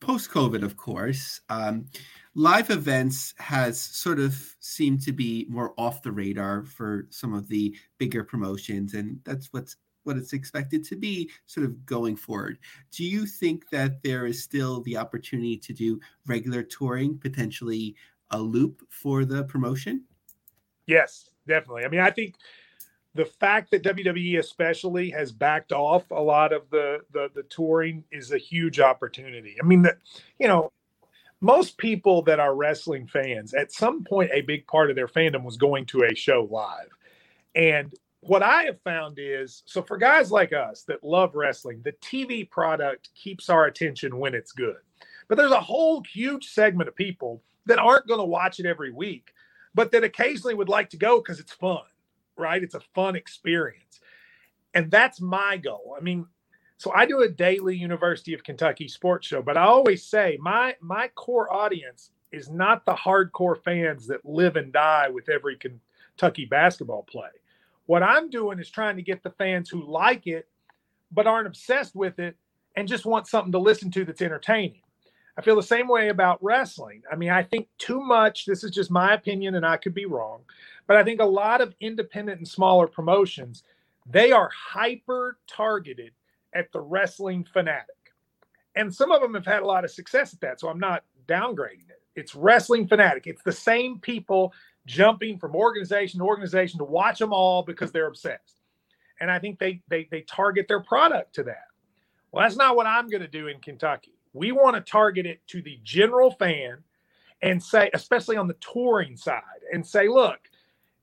[0.00, 1.86] post COVID, of course, um,
[2.34, 7.48] live events has sort of seemed to be more off the radar for some of
[7.48, 12.58] the bigger promotions, and that's what's what it's expected to be sort of going forward.
[12.90, 17.96] Do you think that there is still the opportunity to do regular touring, potentially
[18.30, 20.04] a loop for the promotion?
[20.86, 21.84] Yes, definitely.
[21.84, 22.36] I mean, I think
[23.14, 28.04] the fact that WWE especially has backed off a lot of the the, the touring
[28.10, 29.56] is a huge opportunity.
[29.62, 29.98] I mean, that
[30.38, 30.72] you know,
[31.40, 35.44] most people that are wrestling fans at some point a big part of their fandom
[35.44, 36.88] was going to a show live.
[37.54, 41.92] And what I have found is so for guys like us that love wrestling, the
[41.92, 44.78] TV product keeps our attention when it's good.
[45.28, 48.92] But there's a whole huge segment of people that aren't going to watch it every
[48.92, 49.32] week
[49.74, 51.82] but that occasionally would like to go because it's fun,
[52.36, 52.62] right?
[52.62, 54.00] It's a fun experience.
[54.74, 55.96] And that's my goal.
[55.98, 56.26] I mean,
[56.76, 60.74] so I do a daily University of Kentucky sports show, but I always say my
[60.80, 66.44] my core audience is not the hardcore fans that live and die with every Kentucky
[66.44, 67.28] basketball play.
[67.86, 70.48] What I'm doing is trying to get the fans who like it
[71.12, 72.36] but aren't obsessed with it
[72.76, 74.80] and just want something to listen to that's entertaining.
[75.36, 77.02] I feel the same way about wrestling.
[77.10, 80.06] I mean, I think too much, this is just my opinion and I could be
[80.06, 80.42] wrong,
[80.86, 83.64] but I think a lot of independent and smaller promotions,
[84.06, 86.12] they are hyper targeted
[86.54, 87.88] at the wrestling fanatic.
[88.76, 90.60] And some of them have had a lot of success at that.
[90.60, 92.02] So I'm not downgrading it.
[92.16, 93.26] It's wrestling fanatic.
[93.26, 94.52] It's the same people
[94.86, 98.60] jumping from organization to organization to watch them all because they're obsessed.
[99.20, 101.66] And I think they they they target their product to that.
[102.30, 104.13] Well, that's not what I'm going to do in Kentucky.
[104.34, 106.78] We want to target it to the general fan
[107.40, 109.42] and say, especially on the touring side,
[109.72, 110.38] and say, look,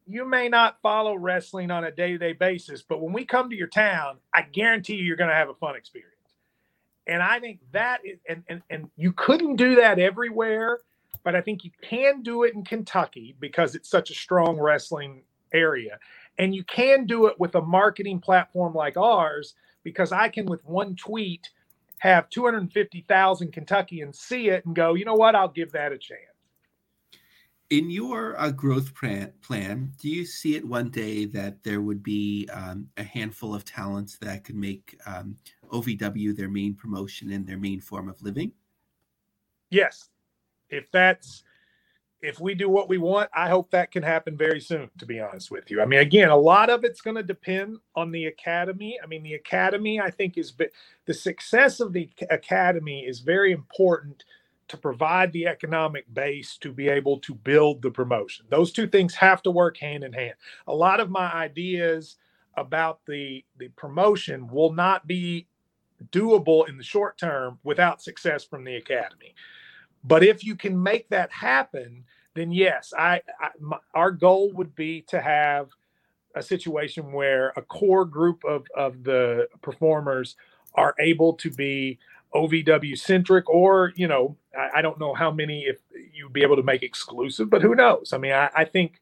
[0.08, 3.50] you may not follow wrestling on a day to day basis, but when we come
[3.50, 6.12] to your town, I guarantee you, you're going to have a fun experience.
[7.08, 10.80] And I think that is, and, and, and you couldn't do that everywhere,
[11.24, 15.24] but I think you can do it in Kentucky because it's such a strong wrestling
[15.54, 16.00] area.
[16.38, 20.64] And you can do it with a marketing platform like ours because I can, with
[20.66, 21.50] one tweet,
[22.02, 26.22] have 250,000 Kentuckians see it and go, you know what, I'll give that a chance.
[27.70, 32.02] In your uh, growth plan, plan, do you see it one day that there would
[32.02, 35.38] be um, a handful of talents that could make um,
[35.72, 38.52] OVW their main promotion and their main form of living?
[39.70, 40.10] Yes.
[40.72, 41.44] If that's
[42.22, 45.20] if we do what we want, I hope that can happen very soon, to be
[45.20, 45.82] honest with you.
[45.82, 49.00] I mean, again, a lot of it's going to depend on the academy.
[49.04, 50.54] I mean, the academy, I think, is
[51.06, 54.24] the success of the academy is very important
[54.68, 58.46] to provide the economic base to be able to build the promotion.
[58.50, 60.36] Those two things have to work hand in hand.
[60.68, 62.18] A lot of my ideas
[62.56, 65.48] about the the promotion will not be
[66.12, 69.36] doable in the short term without success from the academy.
[70.04, 74.76] But if you can make that happen, then yes, I, I my, our goal would
[74.76, 75.70] be to have
[76.36, 80.36] a situation where a core group of of the performers
[80.76, 82.00] are able to be
[82.34, 85.80] OVW centric, or you know, I, I, don't know how many if
[86.14, 88.14] you'd be able to make exclusive, but who knows?
[88.14, 89.02] I mean, I, I think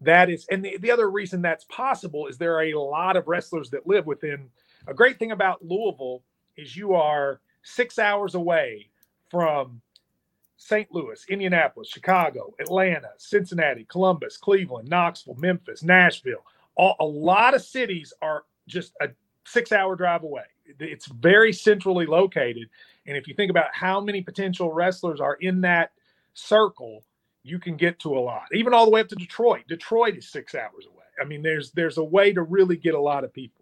[0.00, 3.26] that is, and the, the other reason that's possible is there are a lot of
[3.26, 4.48] wrestlers that live within.
[4.86, 6.22] A great thing about Louisville
[6.56, 8.88] is you are six hours away
[9.28, 9.80] from
[10.58, 10.92] St.
[10.92, 16.44] Louis, Indianapolis, Chicago, Atlanta, Cincinnati, Columbus, Cleveland, Knoxville, Memphis, Nashville.
[16.74, 19.08] All, a lot of cities are just a
[19.46, 20.42] six hour drive away.
[20.80, 22.68] It's very centrally located.
[23.06, 25.92] And if you think about how many potential wrestlers are in that
[26.34, 27.04] circle,
[27.44, 28.46] you can get to a lot.
[28.52, 29.62] Even all the way up to Detroit.
[29.68, 31.04] Detroit is six hours away.
[31.20, 33.57] I mean, there's there's a way to really get a lot of people.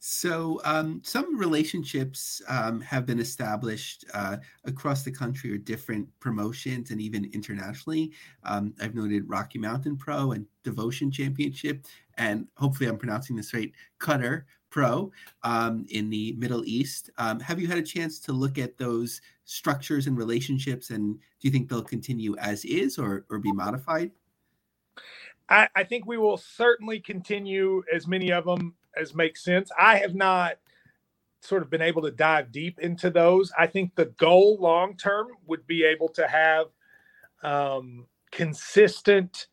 [0.00, 6.92] So, um, some relationships um, have been established uh, across the country or different promotions
[6.92, 8.12] and even internationally.
[8.44, 11.84] Um, I've noted Rocky Mountain Pro and Devotion Championship,
[12.16, 15.10] and hopefully I'm pronouncing this right, Qatar Pro
[15.42, 17.10] um, in the Middle East.
[17.18, 21.48] Um, have you had a chance to look at those structures and relationships, and do
[21.48, 24.12] you think they'll continue as is or, or be modified?
[25.48, 29.70] I, I think we will certainly continue as many of them as makes sense.
[29.78, 30.58] I have not
[31.40, 33.52] sort of been able to dive deep into those.
[33.58, 36.66] I think the goal long term would be able to have
[37.42, 39.46] um, consistent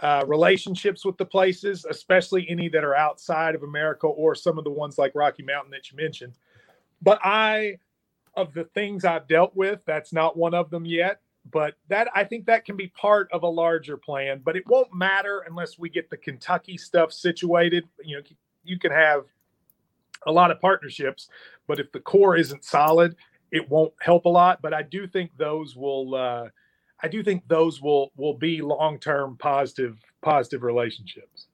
[0.00, 4.64] uh, relationships with the places, especially any that are outside of America or some of
[4.64, 6.34] the ones like Rocky Mountain that you mentioned.
[7.02, 7.78] But I,
[8.34, 11.20] of the things I've dealt with, that's not one of them yet.
[11.50, 14.42] But that I think that can be part of a larger plan.
[14.44, 17.84] But it won't matter unless we get the Kentucky stuff situated.
[18.04, 18.22] You know,
[18.64, 19.24] you can have
[20.26, 21.28] a lot of partnerships,
[21.66, 23.16] but if the core isn't solid,
[23.50, 24.60] it won't help a lot.
[24.62, 26.14] But I do think those will.
[26.14, 26.48] Uh,
[27.02, 31.46] I do think those will will be long term positive positive relationships.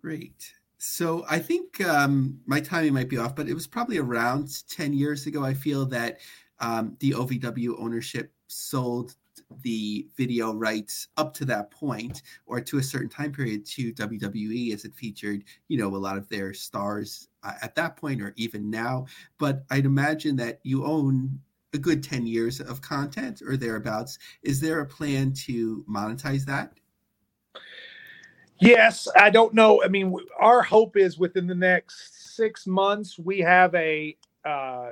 [0.00, 0.54] Great.
[0.78, 4.92] So I think um, my timing might be off, but it was probably around ten
[4.92, 5.44] years ago.
[5.44, 6.18] I feel that
[6.60, 9.14] um, the OVW ownership sold
[9.62, 14.72] the video rights up to that point or to a certain time period to WWE
[14.72, 18.32] as it featured, you know, a lot of their stars uh, at that point or
[18.36, 19.06] even now.
[19.38, 21.38] But I'd imagine that you own
[21.74, 24.18] a good 10 years of content or thereabouts.
[24.42, 26.72] Is there a plan to monetize that?
[28.60, 29.82] Yes, I don't know.
[29.82, 34.90] I mean, our hope is within the next six months we have a uh,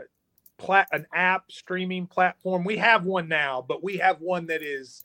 [0.61, 2.65] plat an app streaming platform.
[2.65, 5.05] We have one now, but we have one that is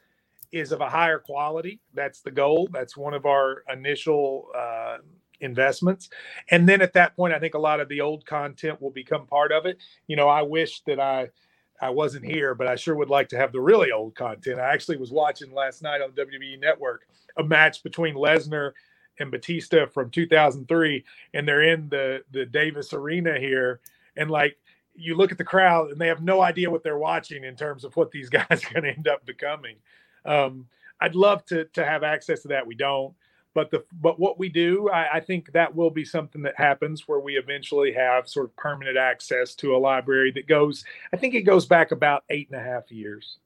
[0.51, 1.79] is of a higher quality.
[1.93, 2.69] That's the goal.
[2.71, 4.97] That's one of our initial uh,
[5.41, 6.09] investments.
[6.49, 9.25] And then at that point, I think a lot of the old content will become
[9.25, 9.77] part of it.
[10.07, 11.29] You know, I wish that I
[11.81, 14.59] I wasn't here, but I sure would like to have the really old content.
[14.59, 18.71] I actually was watching last night on WWE Network a match between Lesnar
[19.19, 23.79] and Batista from 2003, and they're in the the Davis Arena here,
[24.15, 24.57] and like
[24.95, 27.83] you look at the crowd and they have no idea what they're watching in terms
[27.83, 29.75] of what these guys are going to end up becoming.
[30.25, 30.67] Um,
[30.99, 32.65] I'd love to to have access to that.
[32.65, 33.13] We don't,
[33.53, 37.07] but the but what we do, I, I, think that will be something that happens
[37.07, 40.85] where we eventually have sort of permanent access to a library that goes.
[41.13, 43.37] I think it goes back about eight and a half years.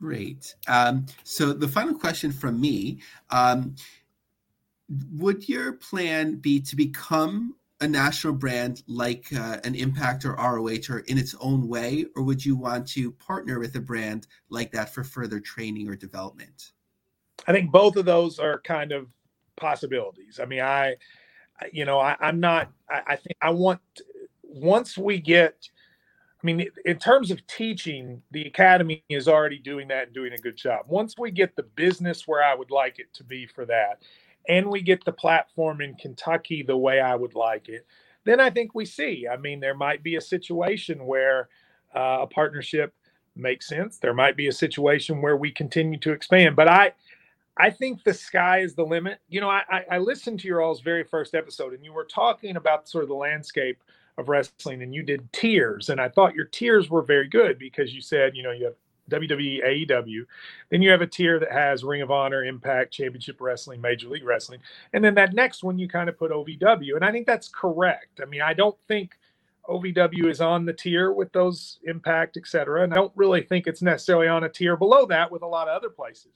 [0.00, 0.54] Great.
[0.66, 2.98] Um, so the final question from me.
[3.30, 3.76] Um,
[5.12, 10.88] would your plan be to become a national brand like uh, an Impact or ROH
[10.88, 14.70] or in its own way, or would you want to partner with a brand like
[14.72, 16.70] that for further training or development?
[17.46, 19.08] I think both of those are kind of
[19.56, 20.38] possibilities.
[20.40, 20.94] I mean, I,
[21.72, 22.70] you know, I, am not.
[22.88, 23.80] I, I think I want
[24.42, 25.68] once we get.
[26.40, 30.38] I mean, in terms of teaching, the academy is already doing that and doing a
[30.38, 30.86] good job.
[30.88, 34.02] Once we get the business where I would like it to be for that,
[34.48, 37.86] and we get the platform in Kentucky the way I would like it,
[38.24, 39.26] then I think we see.
[39.30, 41.48] I mean, there might be a situation where
[41.94, 42.94] uh, a partnership
[43.34, 43.98] makes sense.
[43.98, 46.56] There might be a situation where we continue to expand.
[46.56, 46.92] But I,
[47.56, 49.18] I think the sky is the limit.
[49.28, 52.56] You know, I, I listened to your all's very first episode, and you were talking
[52.56, 53.82] about sort of the landscape
[54.18, 57.94] of wrestling, and you did tiers, and I thought your tiers were very good because
[57.94, 58.74] you said, you know, you have
[59.12, 60.24] WWE, AEW.
[60.70, 64.24] Then you have a tier that has Ring of Honor, Impact, Championship Wrestling, Major League
[64.24, 64.60] Wrestling.
[64.92, 66.96] And then that next one, you kind of put OVW.
[66.96, 68.20] And I think that's correct.
[68.22, 69.12] I mean, I don't think
[69.68, 72.82] OVW is on the tier with those Impact, et cetera.
[72.82, 75.68] And I don't really think it's necessarily on a tier below that with a lot
[75.68, 76.32] of other places.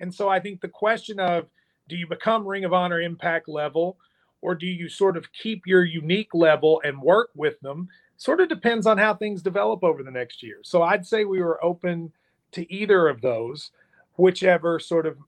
[0.00, 1.46] And so I think the question of
[1.88, 3.98] do you become Ring of Honor Impact level
[4.40, 8.48] or do you sort of keep your unique level and work with them sort of
[8.48, 10.58] depends on how things develop over the next year.
[10.62, 12.12] So I'd say we were open
[12.52, 13.70] to either of those,
[14.16, 15.18] whichever sort of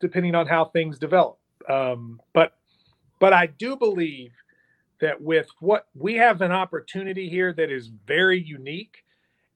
[0.00, 1.38] depending on how things develop.
[1.68, 2.54] Um, but
[3.18, 4.32] but I do believe
[5.00, 9.04] that with what we have an opportunity here that is very unique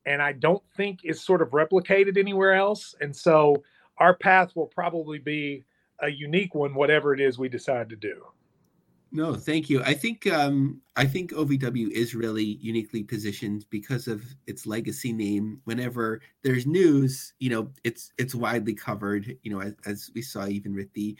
[0.06, 2.94] and I don't think is sort of replicated anywhere else.
[3.00, 3.62] And so
[3.98, 5.64] our path will probably be
[6.00, 8.24] a unique one, whatever it is we decide to do.
[9.10, 9.82] No, thank you.
[9.82, 15.60] I think um, I think OVW is really uniquely positioned because of its legacy name.
[15.64, 19.38] Whenever there's news, you know, it's it's widely covered.
[19.42, 21.16] You know, as, as we saw even with the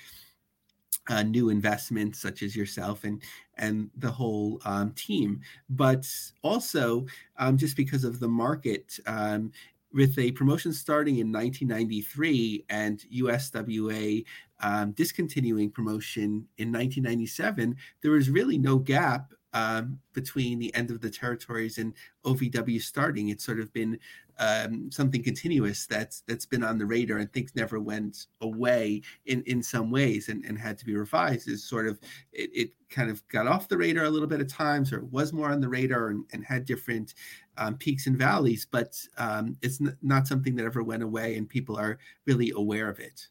[1.09, 3.23] uh, new investments such as yourself and
[3.57, 6.07] and the whole um, team, but
[6.43, 7.07] also
[7.39, 8.99] um, just because of the market.
[9.07, 9.53] Um,
[9.91, 14.23] with a promotion starting in 1993 and USWA
[14.61, 21.01] um, discontinuing promotion in 1997, there was really no gap um, between the end of
[21.01, 21.95] the territories and
[22.25, 23.29] OVW starting.
[23.29, 23.99] It's sort of been
[24.39, 29.43] um, something continuous that's that's been on the radar and things never went away in
[29.45, 31.49] in some ways and, and had to be revised.
[31.49, 31.99] Is sort of
[32.33, 35.33] it, it kind of got off the radar a little bit at times, or was
[35.33, 37.15] more on the radar and, and had different
[37.57, 38.67] um, peaks and valleys.
[38.71, 42.89] But um, it's n- not something that ever went away, and people are really aware
[42.89, 43.29] of it.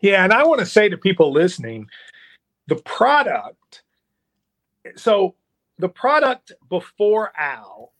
[0.00, 1.88] Yeah, and I want to say to people listening,
[2.68, 3.82] the product
[4.96, 5.34] so
[5.78, 7.92] the product before Al,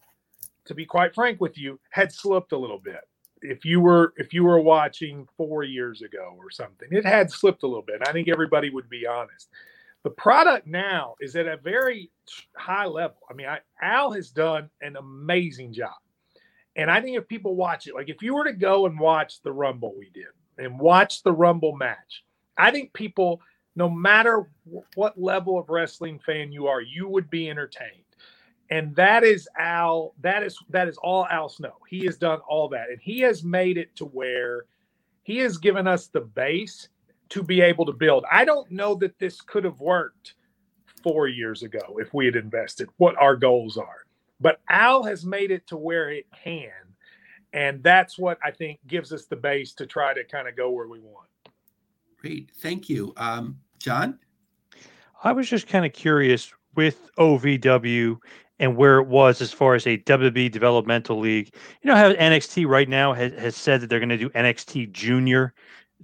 [0.64, 3.00] to be quite frank with you, had slipped a little bit.
[3.40, 7.64] If you were if you were watching four years ago or something, it had slipped
[7.64, 8.00] a little bit.
[8.06, 9.48] I think everybody would be honest.
[10.04, 12.10] The product now is at a very
[12.56, 13.18] high level.
[13.30, 15.94] I mean, I, Al has done an amazing job.
[16.74, 19.42] And I think if people watch it, like if you were to go and watch
[19.42, 20.26] the Rumble we did
[20.62, 22.24] and watch the Rumble match,
[22.56, 23.40] I think people,
[23.76, 24.48] no matter
[24.94, 28.04] what level of wrestling fan you are, you would be entertained.
[28.70, 31.74] And that is Al, that is that is all Al Snow.
[31.88, 32.88] He has done all that.
[32.88, 34.64] And he has made it to where
[35.22, 36.88] he has given us the base
[37.30, 38.24] to be able to build.
[38.30, 40.34] I don't know that this could have worked
[41.02, 44.06] four years ago if we had invested what our goals are.
[44.40, 46.70] But Al has made it to where it can.
[47.52, 50.70] And that's what I think gives us the base to try to kind of go
[50.70, 51.28] where we want.
[52.18, 52.50] Great.
[52.60, 53.12] Thank you.
[53.16, 54.18] Um, John?
[55.24, 58.18] I was just kind of curious with OVW
[58.58, 61.54] and where it was as far as a WWE developmental league.
[61.82, 64.92] You know how NXT right now has, has said that they're going to do NXT
[64.92, 65.52] Junior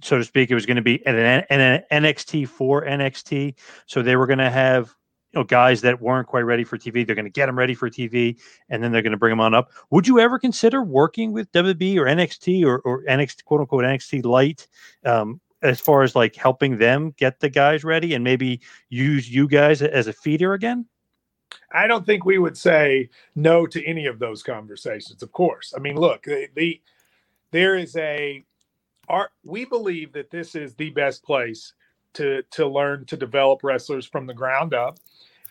[0.01, 0.49] so to speak.
[0.49, 3.55] It was going to be an, an, an NXT for NXT.
[3.85, 4.95] So they were going to have
[5.33, 7.05] you know guys that weren't quite ready for TV.
[7.05, 9.39] They're going to get them ready for TV, and then they're going to bring them
[9.39, 9.71] on up.
[9.91, 14.25] Would you ever consider working with WB or NXT or, or NXT quote unquote NXT
[14.25, 14.67] Light?
[15.05, 19.47] Um, as far as like helping them get the guys ready and maybe use you
[19.47, 20.85] guys as a feeder again?
[21.71, 25.23] I don't think we would say no to any of those conversations.
[25.23, 26.81] Of course, I mean, look, the, the
[27.51, 28.43] there is a
[29.07, 31.73] our we believe that this is the best place
[32.13, 34.99] to to learn to develop wrestlers from the ground up.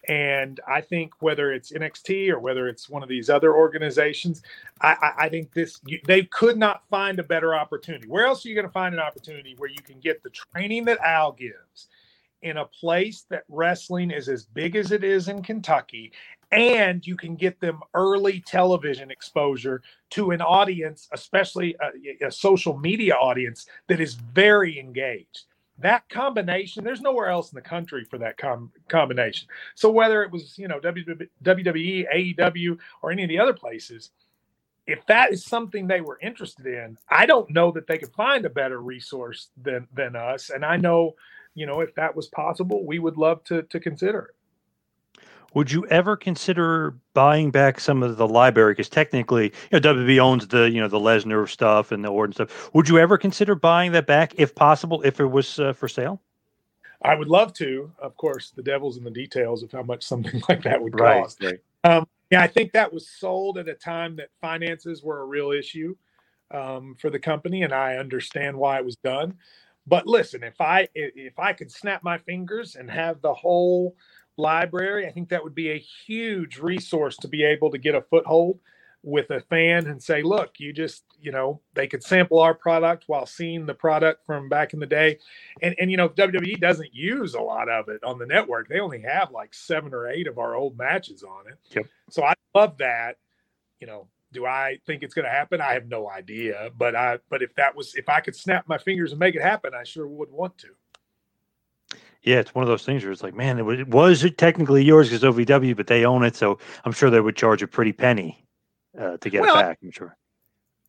[0.07, 4.43] And I think whether it's NXT or whether it's one of these other organizations,
[4.81, 8.07] I, I, I think this you, they could not find a better opportunity.
[8.09, 10.85] Where else are you going to find an opportunity where you can get the training
[10.87, 11.89] that Al gives
[12.43, 16.13] in a place that wrestling is as big as it is in Kentucky,
[16.53, 22.79] and you can get them early television exposure to an audience, especially a, a, social
[22.79, 25.45] media audience that is very engaged.
[25.81, 29.49] That combination, there's nowhere else in the country for that com- combination.
[29.75, 34.11] So whether it was, you know, WWE, AEW, or any of the other places,
[34.89, 38.45] if that is something they were interested in, I don't know that they could find
[38.45, 40.51] a better resource than than us.
[40.51, 41.15] And I know,
[41.55, 44.35] you know, if that was possible, we would love to to consider it.
[45.55, 48.73] Would you ever consider buying back some of the library?
[48.73, 52.35] Because technically, you know, WB owns the you know the Lesnar stuff and the Orton
[52.35, 52.75] stuff.
[52.75, 56.21] Would you ever consider buying that back, if possible, if it was uh, for sale?
[57.03, 57.91] I would love to.
[57.99, 61.43] Of course, the devil's in the details of how much something like that would cost.
[61.43, 61.59] Right.
[61.85, 65.51] Um, yeah, I think that was sold at a time that finances were a real
[65.51, 65.97] issue
[66.51, 69.35] um, for the company, and I understand why it was done.
[69.87, 73.97] But listen, if I if I could snap my fingers and have the whole
[74.39, 75.07] library.
[75.07, 78.61] I think that would be a huge resource to be able to get a foothold
[79.03, 83.05] with a fan and say, look, you just, you know, they could sample our product
[83.07, 85.19] while seeing the product from back in the day.
[85.63, 88.69] And, and, you know, WWE doesn't use a lot of it on the network.
[88.69, 91.59] They only have like seven or eight of our old matches on it.
[91.71, 91.87] Yep.
[92.11, 93.19] So I love that.
[93.81, 95.61] You know, do I think it's going to happen?
[95.61, 96.71] I have no idea.
[96.77, 99.43] But I, but if that was, if I could snap my fingers and make it
[99.43, 100.69] happen, I sure would want to.
[102.23, 104.85] Yeah, it's one of those things where it's like, man, it was, it was technically
[104.85, 107.93] yours because OVW, but they own it, so I'm sure they would charge a pretty
[107.93, 108.45] penny
[108.99, 109.79] uh, to get well, it back.
[109.83, 110.17] I'm sure.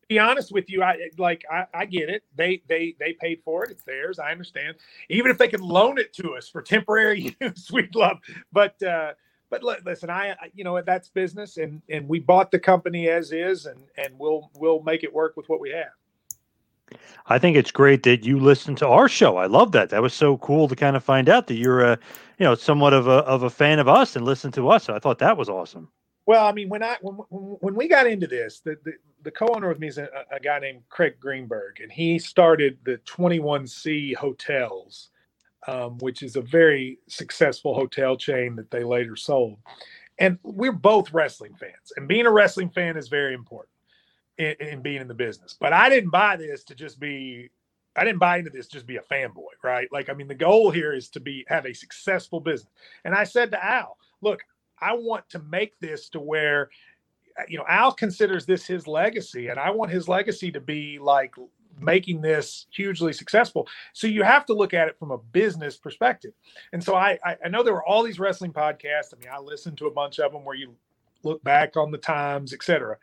[0.08, 2.24] Be honest with you, I like I, I get it.
[2.34, 3.70] They they they paid for it.
[3.70, 4.18] It's theirs.
[4.18, 4.76] I understand.
[5.08, 8.18] Even if they could loan it to us for temporary use, we'd love.
[8.50, 9.12] But uh,
[9.50, 13.66] but listen, I you know that's business, and and we bought the company as is,
[13.66, 15.92] and and we'll we'll make it work with what we have.
[17.26, 19.36] I think it's great that you listen to our show.
[19.36, 19.90] I love that.
[19.90, 21.98] That was so cool to kind of find out that you're a,
[22.38, 24.88] you know, somewhat of a of a fan of us and listen to us.
[24.88, 25.88] I thought that was awesome.
[26.26, 29.68] Well, I mean, when I when, when we got into this, the, the, the co-owner
[29.68, 35.10] with me is a, a, guy named Craig Greenberg, and he started the 21C Hotels,
[35.66, 39.58] um, which is a very successful hotel chain that they later sold.
[40.18, 43.70] And we're both wrestling fans, and being a wrestling fan is very important
[44.40, 45.56] in, in being in the business.
[45.58, 47.50] But I didn't buy this to just be
[47.96, 49.88] I didn't buy into this just be a fanboy, right?
[49.90, 52.72] Like, I mean, the goal here is to be have a successful business.
[53.04, 54.42] And I said to Al, look,
[54.80, 56.70] I want to make this to where,
[57.48, 61.34] you know, Al considers this his legacy, and I want his legacy to be like
[61.80, 63.66] making this hugely successful.
[63.92, 66.32] So you have to look at it from a business perspective.
[66.72, 69.12] And so I, I know there were all these wrestling podcasts.
[69.14, 70.76] I mean, I listened to a bunch of them where you
[71.24, 72.96] look back on the times, et cetera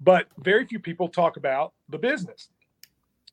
[0.00, 2.48] but very few people talk about the business.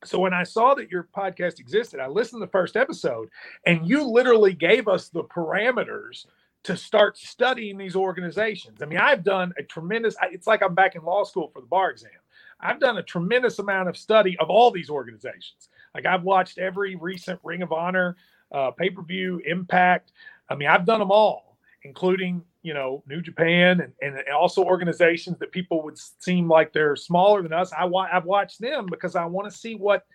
[0.04, 3.30] So when I saw that your podcast existed, I listened to the first episode
[3.66, 6.26] and you literally gave us the parameters
[6.64, 8.82] to start studying these organizations.
[8.82, 11.68] I mean, I've done a tremendous, it's like I'm back in law school for the
[11.68, 12.12] bar exam.
[12.60, 15.70] I've done a tremendous amount of study of all these organizations.
[15.94, 18.16] Like I've watched every recent Ring of Honor,
[18.52, 20.12] uh, pay per view, Impact.
[20.50, 25.38] I mean, I've done them all, including you know New Japan and, and also organizations
[25.40, 27.72] that people would seem like they're smaller than us.
[27.72, 30.06] I wa- I've watched them because I want to see what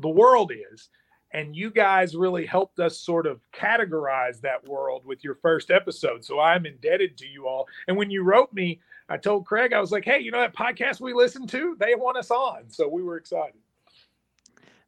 [0.00, 0.88] the world is.
[1.32, 6.24] And you guys really helped us sort of categorize that world with your first episode
[6.24, 7.68] so i'm indebted to you all.
[7.86, 10.54] And when you wrote me i told craig i was like hey you know that
[10.54, 11.76] podcast we listened to?
[11.78, 12.64] They want us on.
[12.68, 13.60] So we were excited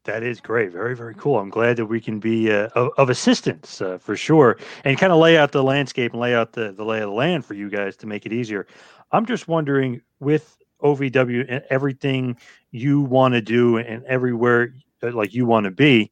[0.04, 0.72] that is great.
[0.72, 1.38] Very very cool.
[1.38, 5.12] I'm glad that we can be uh, of, of, assistance uh, for sure and kind
[5.12, 7.54] of lay out the landscape and lay out the, the lay of the land for
[7.54, 8.66] you guys to make it easier.
[9.12, 12.36] I'm just wondering with ovw and everything
[12.72, 16.10] you want to do and everywhere like you want to be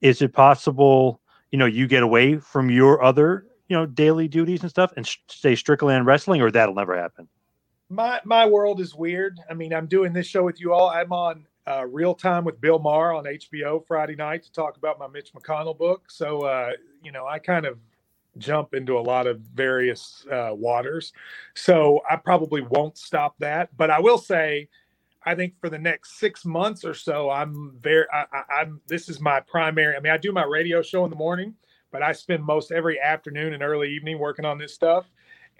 [0.00, 1.20] is it possible
[1.50, 5.06] you know you get away from your other you know daily duties and stuff and
[5.06, 7.28] sh- stay strictly on wrestling or that'll never happen?
[7.88, 9.38] My my world is weird.
[9.48, 10.90] I mean i'm doing this show with you all.
[10.90, 14.98] I'm on uh, real time with bill maher on hbo friday night to talk about
[14.98, 16.70] my mitch mcconnell book so uh,
[17.02, 17.78] you know i kind of
[18.38, 21.12] jump into a lot of various uh, waters
[21.54, 24.68] so i probably won't stop that but i will say
[25.24, 29.20] I think for the next six months or so, I'm very, I, am this is
[29.20, 29.96] my primary.
[29.96, 31.54] I mean, I do my radio show in the morning,
[31.92, 35.10] but I spend most every afternoon and early evening working on this stuff.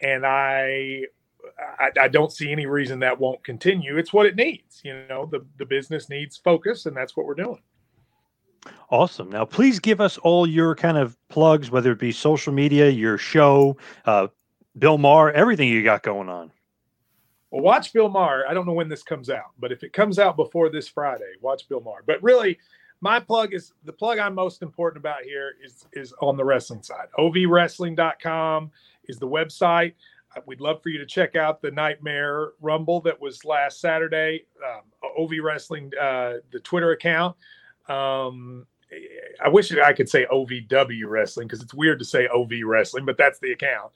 [0.01, 1.05] And I,
[1.79, 3.97] I, I don't see any reason that won't continue.
[3.97, 4.81] It's what it needs.
[4.85, 7.61] You know, the, the business needs focus, and that's what we're doing.
[8.91, 9.31] Awesome.
[9.31, 13.17] Now, please give us all your kind of plugs, whether it be social media, your
[13.19, 14.29] show, uh,
[14.79, 16.51] Bill Maher, everything you got going on.
[17.51, 18.45] Well, watch Bill Maher.
[18.49, 21.33] I don't know when this comes out, but if it comes out before this Friday,
[21.41, 22.05] watch Bill Maher.
[22.07, 22.59] But really,
[23.01, 26.83] my plug is the plug I'm most important about here is is on the wrestling
[26.83, 27.09] side.
[27.19, 28.71] ovwrestling.com
[29.09, 29.95] is the website.
[30.47, 34.47] We'd love for you to check out the Nightmare Rumble that was last Saturday.
[34.65, 34.83] Um,
[35.19, 37.37] OV Wrestling, uh, the Twitter account.
[37.89, 38.67] Um,
[39.43, 43.17] I wish I could say OVW Wrestling because it's weird to say OV Wrestling, but
[43.17, 43.93] that's the account.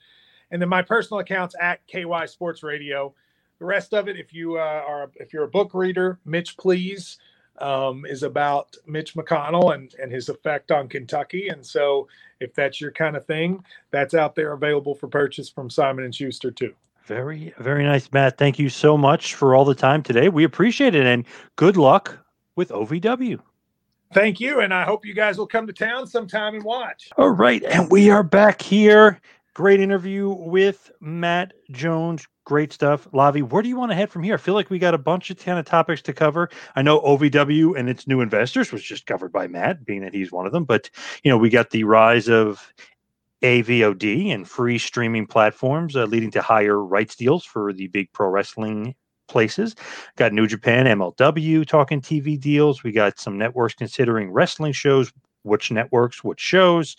[0.51, 3.13] And then my personal account's at KY Sports Radio.
[3.59, 7.17] The rest of it, if you uh, are if you're a book reader, Mitch Please
[7.59, 11.49] um, is about Mitch McConnell and and his effect on Kentucky.
[11.49, 12.07] And so,
[12.39, 16.13] if that's your kind of thing, that's out there available for purchase from Simon and
[16.13, 16.73] Schuster too.
[17.05, 18.37] Very, very nice, Matt.
[18.37, 20.27] Thank you so much for all the time today.
[20.27, 21.23] We appreciate it, and
[21.55, 22.17] good luck
[22.55, 23.39] with OVW.
[24.13, 27.09] Thank you, and I hope you guys will come to town sometime and watch.
[27.17, 29.19] All right, and we are back here.
[29.55, 33.07] Great interview with Matt Jones, Great stuff.
[33.11, 34.35] Lavie, where do you want to head from here?
[34.35, 36.47] I feel like we got a bunch of kind of topics to cover.
[36.75, 40.31] I know OVW and its new investors was just covered by Matt, being that he's
[40.31, 40.63] one of them.
[40.63, 40.91] But,
[41.23, 42.71] you know, we got the rise of
[43.41, 48.29] AVOD and free streaming platforms, uh, leading to higher rights deals for the big pro
[48.29, 48.93] wrestling
[49.27, 49.75] places.
[50.15, 52.83] Got New Japan, MLW talking TV deals.
[52.83, 55.11] We got some networks considering wrestling shows
[55.45, 56.95] which networks, which shows.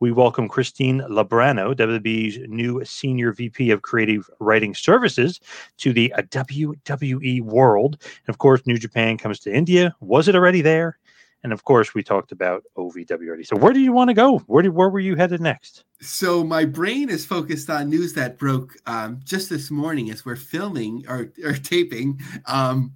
[0.00, 5.40] We welcome Christine Lubrano, WWE's new Senior VP of Creative Writing Services,
[5.78, 7.98] to the WWE world.
[8.02, 9.94] And of course, New Japan comes to India.
[10.00, 10.98] Was it already there?
[11.44, 13.44] And of course, we talked about OVW already.
[13.44, 14.38] So, where do you want to go?
[14.46, 15.84] Where do, where were you headed next?
[16.00, 20.36] So, my brain is focused on news that broke um, just this morning as we're
[20.36, 22.20] filming or, or taping.
[22.46, 22.94] Um,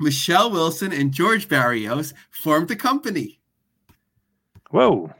[0.00, 3.37] Michelle Wilson and George Barrios formed a company.
[4.70, 5.12] Whoa.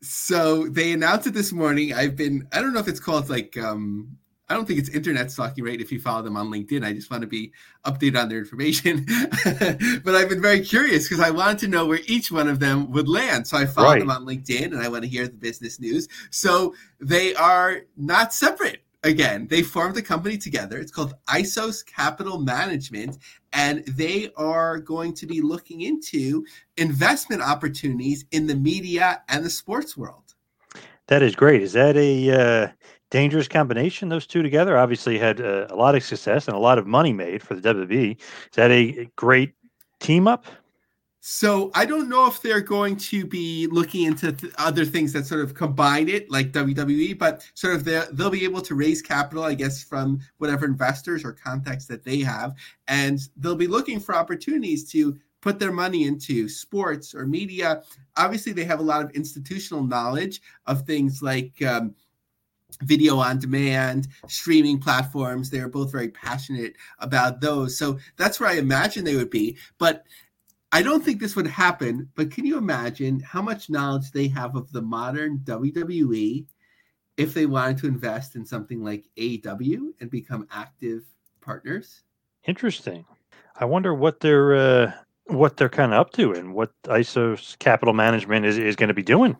[0.00, 1.92] So they announced it this morning.
[1.92, 4.16] I've been, I don't know if it's called like, um,
[4.50, 5.78] I don't think it's internet stalking, right?
[5.78, 7.52] If you follow them on LinkedIn, I just want to be
[7.84, 9.04] updated on their information.
[10.04, 12.90] but I've been very curious because I wanted to know where each one of them
[12.92, 13.46] would land.
[13.46, 13.98] So I followed right.
[13.98, 16.08] them on LinkedIn and I want to hear the business news.
[16.30, 20.78] So they are not separate again, they formed a company together.
[20.78, 23.18] It's called Isos Capital Management,
[23.52, 26.44] and they are going to be looking into
[26.76, 30.34] investment opportunities in the media and the sports world.
[31.08, 31.62] That is great.
[31.62, 32.68] Is that a uh,
[33.10, 34.08] dangerous combination?
[34.10, 37.12] Those two together obviously had uh, a lot of success and a lot of money
[37.12, 38.18] made for the WWE.
[38.20, 39.54] Is that a great
[40.00, 40.44] team up?
[41.20, 45.26] So I don't know if they're going to be looking into th- other things that
[45.26, 49.42] sort of combine it, like WWE, but sort of they'll be able to raise capital,
[49.42, 52.54] I guess, from whatever investors or contacts that they have,
[52.86, 57.82] and they'll be looking for opportunities to put their money into sports or media.
[58.16, 61.60] Obviously, they have a lot of institutional knowledge of things like.
[61.62, 61.94] Um,
[62.82, 65.48] video on demand, streaming platforms.
[65.48, 67.76] They're both very passionate about those.
[67.78, 69.56] So that's where I imagine they would be.
[69.78, 70.04] But
[70.70, 74.54] I don't think this would happen, but can you imagine how much knowledge they have
[74.54, 76.46] of the modern WWE
[77.18, 81.02] if they wanted to invest in something like AEW and become active
[81.40, 82.02] partners.
[82.46, 83.04] Interesting.
[83.56, 84.92] I wonder what they're uh,
[85.26, 88.94] what they're kind of up to and what Isos capital management is, is going to
[88.94, 89.36] be doing.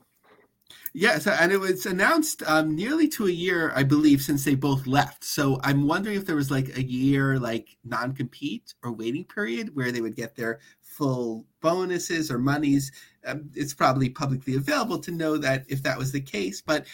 [0.94, 4.54] Yeah, so, and it was announced um, nearly to a year, I believe, since they
[4.54, 5.22] both left.
[5.22, 9.92] So I'm wondering if there was like a year like non-compete or waiting period where
[9.92, 10.60] they would get their
[10.98, 12.90] full bonuses or monies.
[13.24, 16.60] Um, it's probably publicly available to know that if that was the case.
[16.60, 16.86] But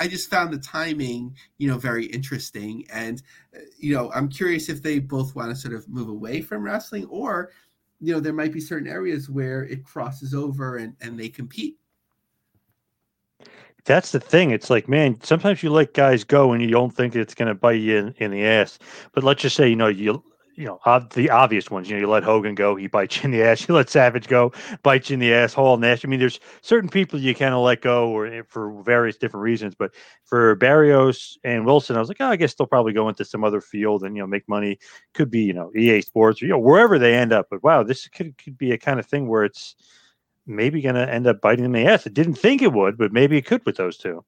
[0.00, 2.86] I just found the timing, you know, very interesting.
[2.92, 3.22] And
[3.54, 6.62] uh, you know, I'm curious if they both want to sort of move away from
[6.62, 7.50] wrestling, or
[8.00, 11.76] you know, there might be certain areas where it crosses over and and they compete
[13.86, 14.50] that's the thing.
[14.50, 17.54] It's like, man, sometimes you let guys go and you don't think it's going to
[17.54, 18.78] bite you in, in, the ass.
[19.12, 20.22] But let's just say, you know, you
[20.60, 20.78] you know
[21.14, 21.88] the obvious ones.
[21.88, 23.66] You know, you let Hogan go, he bites you in the ass.
[23.66, 24.52] You let Savage go,
[24.82, 25.78] bites you in the asshole.
[25.78, 26.04] Nash.
[26.04, 29.42] I mean, there's certain people you kind of let go, or eh, for various different
[29.42, 29.74] reasons.
[29.74, 29.94] But
[30.24, 33.42] for Barrios and Wilson, I was like, oh, I guess they'll probably go into some
[33.42, 34.78] other field and you know make money.
[35.14, 37.46] Could be you know EA Sports or you know wherever they end up.
[37.50, 39.74] But wow, this could could be a kind of thing where it's
[40.46, 42.06] maybe going to end up biting them in the ass.
[42.06, 44.24] I didn't think it would, but maybe it could with those two.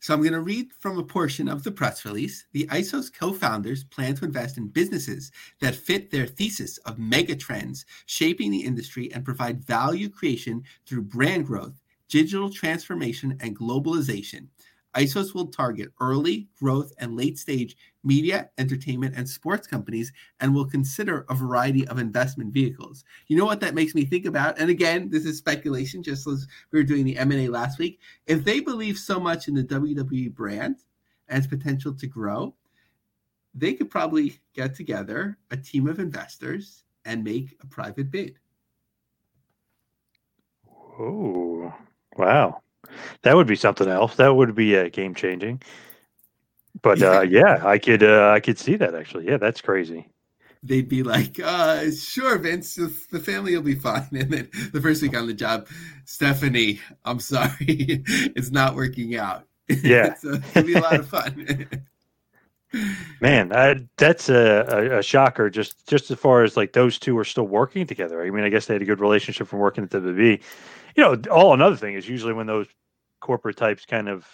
[0.00, 2.46] So I'm going to read from a portion of the press release.
[2.52, 7.86] The Isos co-founders plan to invest in businesses that fit their thesis of mega trends
[8.04, 14.46] shaping the industry and provide value creation through brand growth, digital transformation, and globalization.
[14.96, 20.64] ISOS will target early, growth, and late stage media, entertainment, and sports companies and will
[20.64, 23.04] consider a variety of investment vehicles.
[23.26, 24.58] You know what that makes me think about?
[24.58, 28.00] And again, this is speculation, just as we were doing the M&A last week.
[28.26, 30.76] If they believe so much in the WWE brand
[31.28, 32.54] and its potential to grow,
[33.54, 38.38] they could probably get together a team of investors and make a private bid.
[40.98, 41.74] Oh,
[42.16, 42.62] wow.
[43.22, 44.16] That would be something else.
[44.16, 45.62] That would be uh, game changing.
[46.82, 49.26] But uh, yeah, I could uh, I could see that actually.
[49.26, 50.08] Yeah, that's crazy.
[50.62, 55.02] They'd be like, uh, "Sure, Vince, the family will be fine." And then the first
[55.02, 55.68] week on the job,
[56.04, 59.44] Stephanie, I'm sorry, it's not working out.
[59.82, 61.68] Yeah, so it'll be a lot of fun.
[63.20, 65.50] Man, I, that's a, a, a, shocker.
[65.50, 68.22] Just just as far as like those two are still working together.
[68.22, 70.40] I mean, I guess they had a good relationship from working at the WWE
[70.96, 72.66] you know, all another thing is usually when those
[73.20, 74.26] corporate types kind of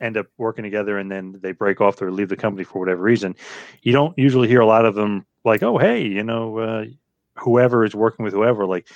[0.00, 3.02] end up working together and then they break off or leave the company for whatever
[3.02, 3.34] reason,
[3.82, 6.84] you don't usually hear a lot of them like, oh, hey, you know, uh,
[7.36, 8.88] whoever is working with whoever, like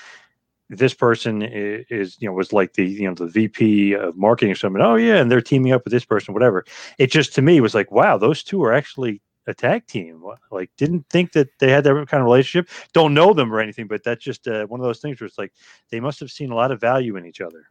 [0.68, 4.50] this person is, is, you know, was like the, you know, the VP of marketing
[4.52, 4.82] or something.
[4.82, 5.16] Oh, yeah.
[5.16, 6.64] And they're teaming up with this person, whatever.
[6.98, 10.24] It just to me was like, wow, those two are actually a tag team.
[10.51, 12.68] Like, didn't think that they had that kind of relationship.
[12.92, 15.38] Don't know them or anything, but that's just uh, one of those things where it's
[15.38, 15.53] like
[15.90, 17.66] they must have seen a lot of value in each other.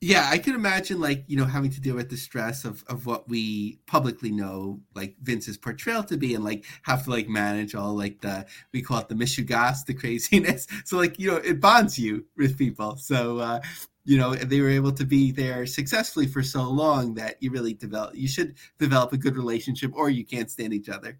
[0.00, 3.06] Yeah, I can imagine like you know having to deal with the stress of of
[3.06, 7.74] what we publicly know like Vince's portrayal to be, and like have to like manage
[7.74, 10.68] all like the we call it the mishugas, the craziness.
[10.84, 12.96] So like you know it bonds you with people.
[12.96, 13.60] So uh,
[14.08, 17.74] you know they were able to be there successfully for so long that you really
[17.74, 21.18] develop you should develop a good relationship or you can't stand each other.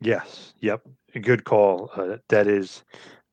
[0.00, 0.54] Yes.
[0.60, 0.86] Yep.
[1.20, 1.90] Good call.
[1.94, 2.84] Uh, that is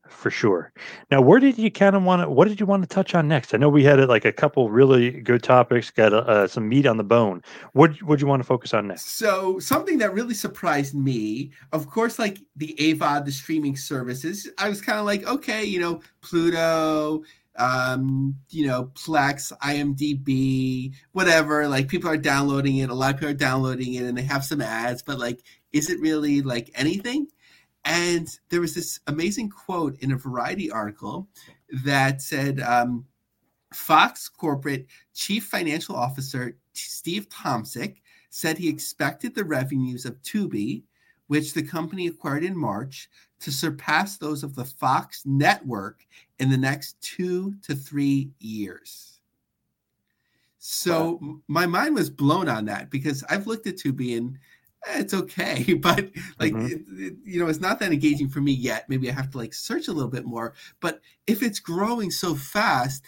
[0.10, 0.74] for sure.
[1.12, 3.28] Now where did you kind of want to what did you want to touch on
[3.28, 3.54] next?
[3.54, 6.98] I know we had like a couple really good topics got uh, some meat on
[6.98, 7.44] the bone.
[7.74, 9.18] What would you want to focus on next?
[9.18, 14.68] So something that really surprised me of course like the avod the streaming services i
[14.68, 17.24] was kind of like okay you know pluto
[17.58, 21.68] um, you know, Plex, IMDb, whatever.
[21.68, 22.90] Like people are downloading it.
[22.90, 25.04] A lot of people are downloading it, and they have some ads.
[25.04, 25.42] But like,
[25.74, 27.28] is it really like anything?
[27.86, 31.30] And there was this amazing quote in a Variety article
[31.86, 33.06] that said, um,
[33.74, 37.98] Fox corporate chief financial officer Steve Tomsic
[38.30, 40.84] said he expected the revenues of Tubi,
[41.28, 43.10] which the company acquired in March,
[43.40, 46.06] to surpass those of the Fox network
[46.40, 49.20] in the next two to three years.
[50.58, 51.40] So wow.
[51.48, 54.38] my mind was blown on that because I've looked at Tubi and
[54.88, 56.10] eh, it's okay, but
[56.40, 56.66] like mm-hmm.
[56.66, 58.90] it, it, you know, it's not that engaging for me yet.
[58.90, 60.56] Maybe I have to like search a little bit more.
[60.80, 63.04] But if it's growing so fast,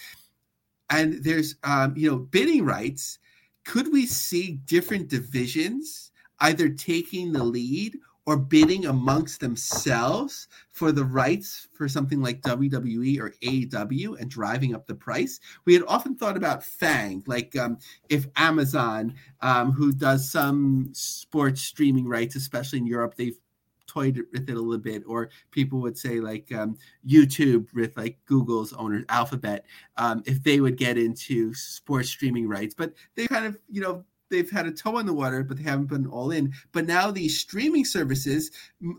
[0.89, 3.20] and there's um, you know bidding rights,
[3.65, 7.97] could we see different divisions either taking the lead
[8.30, 14.76] or bidding amongst themselves for the rights for something like WWE or AEW and driving
[14.76, 15.40] up the price.
[15.66, 21.62] We had often thought about FAANG, like um, if Amazon, um, who does some sports
[21.62, 23.40] streaming rights, especially in Europe, they've
[23.88, 26.78] toyed with it a little bit, or people would say like um,
[27.08, 29.66] YouTube with like Google's owner Alphabet,
[29.98, 34.06] um, if they would get into sports streaming rights, but they kind of you know
[34.30, 36.54] they've had a toe in the water, but they haven't been all in.
[36.72, 38.52] But now these streaming services,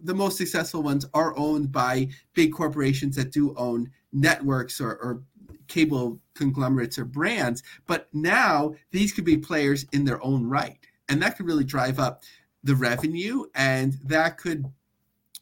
[0.05, 5.23] the most successful ones, are owned by big corporations that do own networks or, or
[5.69, 7.63] cable conglomerates or brands.
[7.87, 10.79] But now these could be players in their own right,
[11.09, 12.23] and that could really drive up
[12.63, 14.65] the revenue, and that could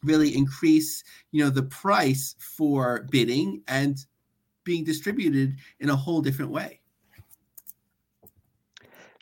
[0.03, 3.97] really increase, you know, the price for bidding and
[4.63, 6.78] being distributed in a whole different way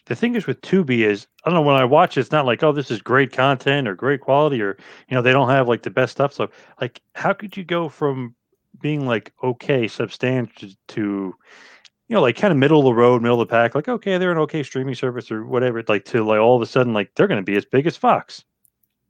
[0.08, 2.46] the thing is with Tubi is I don't know when I watch it, it's not
[2.46, 4.78] like oh this is great content or great quality or
[5.10, 6.34] you know they don't have like the best stuff.
[6.34, 6.50] So
[6.82, 8.36] like how could you go from
[8.80, 13.42] being like okay substantial to you know like kind of middle of the road, middle
[13.42, 16.40] of the pack, like okay they're an okay streaming service or whatever, like to like
[16.40, 18.44] all of a sudden like they're going to be as big as Fox.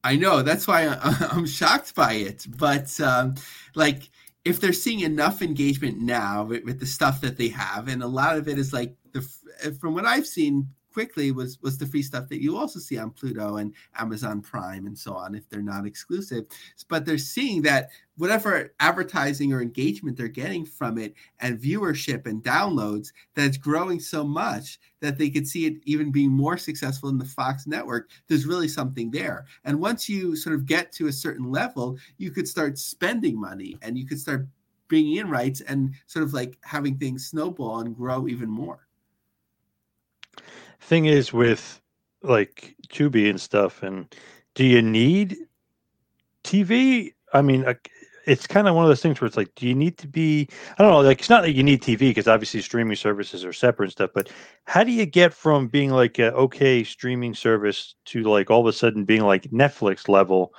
[0.03, 3.35] I know that's why I, am shocked by it, but um,
[3.75, 4.09] like
[4.45, 8.07] if they're seeing enough engagement now with, with, the stuff that they have, and a
[8.07, 9.21] lot of it is like the
[9.79, 13.11] from what I've seen, quickly was was the free stuff that you also see on
[13.11, 16.45] Pluto and Amazon Prime and so on if they're not exclusive.
[16.89, 22.43] But they're seeing that whatever advertising or engagement they're getting from it and viewership and
[22.43, 27.09] downloads that it's growing so much that they could see it even being more successful
[27.09, 28.09] in the Fox network.
[28.27, 29.45] There's really something there.
[29.65, 33.77] And once you sort of get to a certain level, you could start spending money
[33.83, 34.47] and you could start
[34.87, 38.86] bringing in rights and sort of like having things snowball and grow even more
[40.87, 41.81] thing is with
[42.23, 44.13] like Tubi and stuff, and
[44.55, 45.37] do you need
[46.43, 47.13] TV?
[47.33, 47.65] I mean,
[48.25, 50.47] it's kind of one of those things where it's like, do you need to be?
[50.77, 51.01] I don't know.
[51.01, 54.11] Like, it's not that you need TV because obviously streaming services are separate and stuff.
[54.13, 54.31] But
[54.65, 58.67] how do you get from being like a okay streaming service to like all of
[58.67, 60.53] a sudden being like Netflix level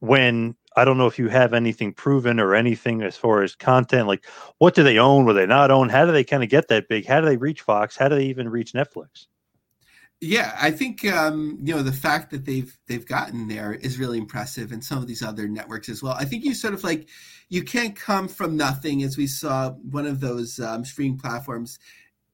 [0.00, 4.06] when I don't know if you have anything proven or anything as far as content.
[4.06, 4.26] Like,
[4.58, 5.24] what do they own?
[5.24, 5.88] What they not own?
[5.88, 7.06] How do they kind of get that big?
[7.06, 7.96] How do they reach Fox?
[7.96, 9.26] How do they even reach Netflix?
[10.24, 14.18] Yeah, I think um, you know the fact that they've they've gotten there is really
[14.18, 16.12] impressive, and some of these other networks as well.
[16.12, 17.08] I think you sort of like
[17.48, 21.80] you can't come from nothing, as we saw one of those um, streaming platforms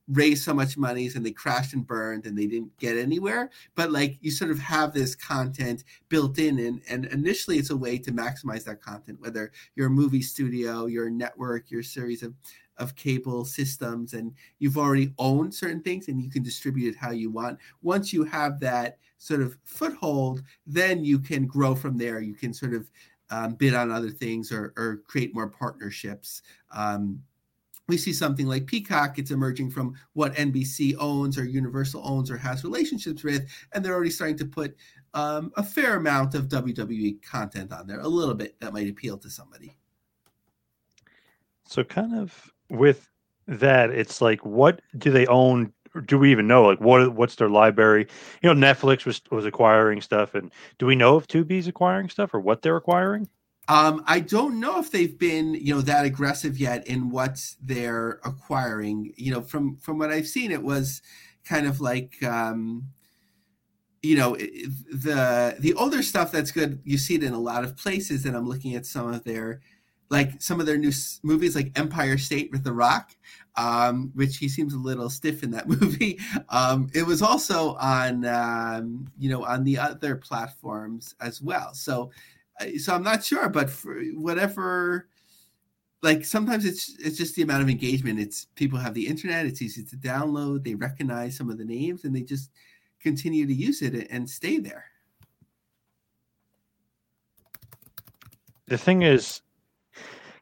[0.08, 3.92] raise so much money and they crashed and burned and they didn't get anywhere but
[3.92, 7.98] like you sort of have this content built in and, and initially it's a way
[7.98, 12.32] to maximize that content whether you're a movie studio your network your series of
[12.78, 17.10] of cable systems and you've already owned certain things and you can distribute it how
[17.10, 17.58] you want.
[17.82, 22.20] Once you have that sort of foothold, then you can grow from there.
[22.20, 22.90] You can sort of
[23.30, 26.42] um, bid on other things or, or create more partnerships.
[26.72, 27.20] Um,
[27.88, 32.36] we see something like Peacock, it's emerging from what NBC owns or Universal owns or
[32.36, 34.76] has relationships with, and they're already starting to put
[35.14, 39.16] um, a fair amount of WWE content on there, a little bit that might appeal
[39.18, 39.74] to somebody.
[41.66, 43.08] So, kind of with
[43.46, 45.72] that, it's like, what do they own?
[46.04, 46.64] Do we even know?
[46.64, 48.06] Like, what what's their library?
[48.42, 52.34] You know, Netflix was was acquiring stuff, and do we know if Tubi's acquiring stuff
[52.34, 53.28] or what they're acquiring?
[53.68, 58.18] Um, I don't know if they've been, you know, that aggressive yet in what they're
[58.24, 59.12] acquiring.
[59.16, 61.02] You know, from from what I've seen, it was
[61.44, 62.88] kind of like, um,
[64.02, 66.80] you know, the the older stuff that's good.
[66.84, 69.60] You see it in a lot of places, and I'm looking at some of their
[70.10, 70.92] like some of their new
[71.22, 73.14] movies, like Empire State with The Rock,
[73.56, 76.18] um, which he seems a little stiff in that movie.
[76.48, 81.74] Um, it was also on, um, you know, on the other platforms as well.
[81.74, 82.10] So,
[82.60, 85.08] uh, so I'm not sure, but for whatever,
[86.02, 88.20] like sometimes it's it's just the amount of engagement.
[88.20, 89.46] It's people have the internet.
[89.46, 90.64] It's easy to download.
[90.64, 92.50] They recognize some of the names, and they just
[93.00, 94.84] continue to use it and stay there.
[98.66, 99.40] The thing is,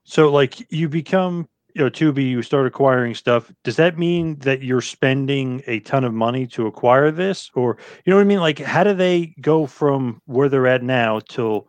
[0.07, 3.53] so like you become you know Tubi, you start acquiring stuff.
[3.65, 8.11] Does that mean that you're spending a ton of money to acquire this, or you
[8.11, 8.41] know what I mean?
[8.41, 11.69] Like, how do they go from where they're at now till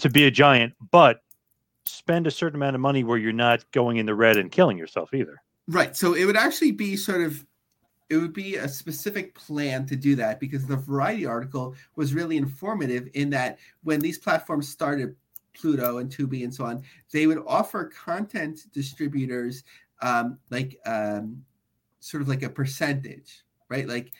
[0.00, 1.20] to be a giant, but
[1.86, 4.76] spend a certain amount of money where you're not going in the red and killing
[4.76, 5.40] yourself either?
[5.68, 5.94] Right.
[5.94, 7.46] So it would actually be sort of
[8.10, 12.36] it would be a specific plan to do that because the variety article was really
[12.36, 15.14] informative in that when these platforms started
[15.54, 16.82] Pluto and Tubi and so on,
[17.12, 19.64] they would offer content distributors
[20.00, 21.42] um, like um,
[22.00, 23.86] sort of like a percentage, right?
[23.88, 24.12] Like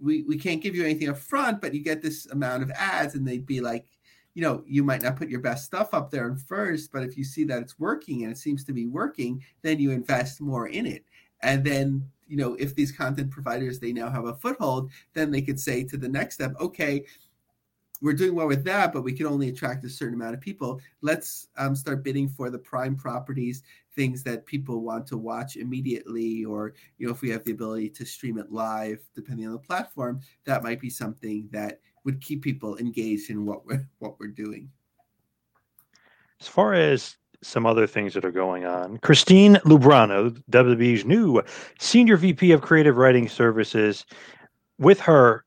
[0.00, 3.14] we, we can't give you anything up front, but you get this amount of ads,
[3.14, 3.86] and they'd be like,
[4.34, 7.24] you know, you might not put your best stuff up there first, but if you
[7.24, 10.86] see that it's working and it seems to be working, then you invest more in
[10.86, 11.04] it.
[11.42, 15.42] And then, you know, if these content providers they now have a foothold, then they
[15.42, 17.04] could say to the next step, okay,
[18.04, 20.78] we're doing well with that, but we can only attract a certain amount of people.
[21.00, 23.62] Let's um, start bidding for the prime properties
[23.96, 27.88] things that people want to watch immediately, or you know, if we have the ability
[27.88, 32.42] to stream it live, depending on the platform, that might be something that would keep
[32.42, 34.70] people engaged in what we're what we're doing.
[36.42, 41.42] As far as some other things that are going on, Christine Lubrano, WWE's new
[41.78, 44.04] senior VP of Creative Writing Services,
[44.78, 45.43] with her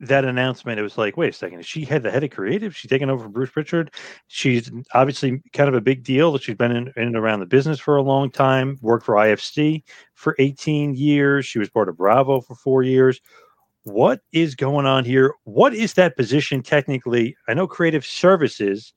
[0.00, 2.74] that announcement, it was like, wait a second, she had the head of creative?
[2.74, 3.92] She's taking over from Bruce Pritchard.
[4.28, 7.46] She's obviously kind of a big deal that she's been in, in and around the
[7.46, 9.82] business for a long time, worked for IFC
[10.14, 11.44] for 18 years.
[11.44, 13.20] She was part of Bravo for four years.
[13.84, 15.34] What is going on here?
[15.44, 17.36] What is that position technically?
[17.46, 18.92] I know creative services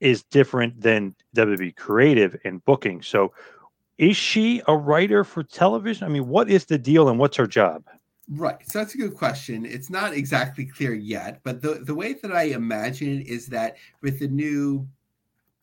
[0.00, 3.02] is different than WB creative and booking.
[3.02, 3.32] So
[3.96, 6.06] is she a writer for television?
[6.06, 7.84] I mean, what is the deal and what's her job?
[8.30, 8.58] Right.
[8.68, 9.64] So that's a good question.
[9.64, 13.78] It's not exactly clear yet, but the, the way that I imagine it is that
[14.02, 14.86] with the new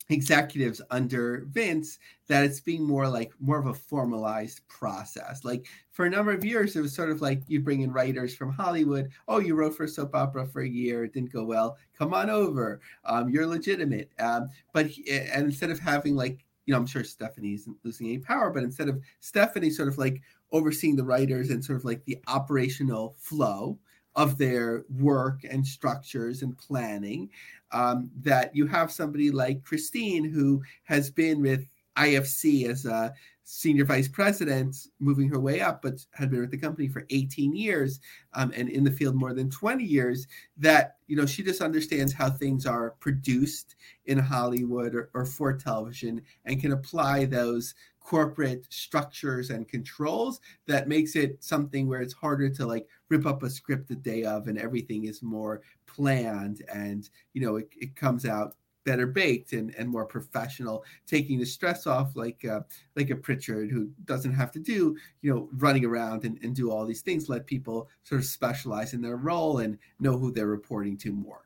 [0.08, 5.44] executives under Vince, that it's being more like more of a formalized process.
[5.44, 8.34] Like for a number of years, it was sort of like you bring in writers
[8.34, 9.10] from Hollywood.
[9.28, 11.76] Oh, you wrote for a soap opera for a year, it didn't go well.
[11.96, 12.80] Come on over.
[13.04, 14.10] Um, you're legitimate.
[14.18, 18.18] Um, but and instead of having like you know, I'm sure Stephanie isn't losing any
[18.18, 20.20] power, but instead of Stephanie sort of like
[20.52, 23.78] overseeing the writers and sort of like the operational flow
[24.14, 27.28] of their work and structures and planning.
[27.72, 33.12] Um, that you have somebody like Christine who has been with IFC as a
[33.48, 37.54] senior vice president, moving her way up, but had been with the company for 18
[37.54, 38.00] years
[38.34, 40.26] um, and in the field more than 20 years.
[40.56, 43.76] That you know she just understands how things are produced
[44.06, 47.74] in Hollywood or, or for television and can apply those
[48.06, 53.42] corporate structures and controls that makes it something where it's harder to like rip up
[53.42, 57.96] a script the day of and everything is more planned and you know it, it
[57.96, 58.54] comes out
[58.84, 60.84] better baked and, and more professional.
[61.08, 62.60] Taking the stress off like uh,
[62.94, 66.70] like a pritchard who doesn't have to do you know running around and, and do
[66.70, 70.46] all these things let people sort of specialize in their role and know who they're
[70.46, 71.42] reporting to more.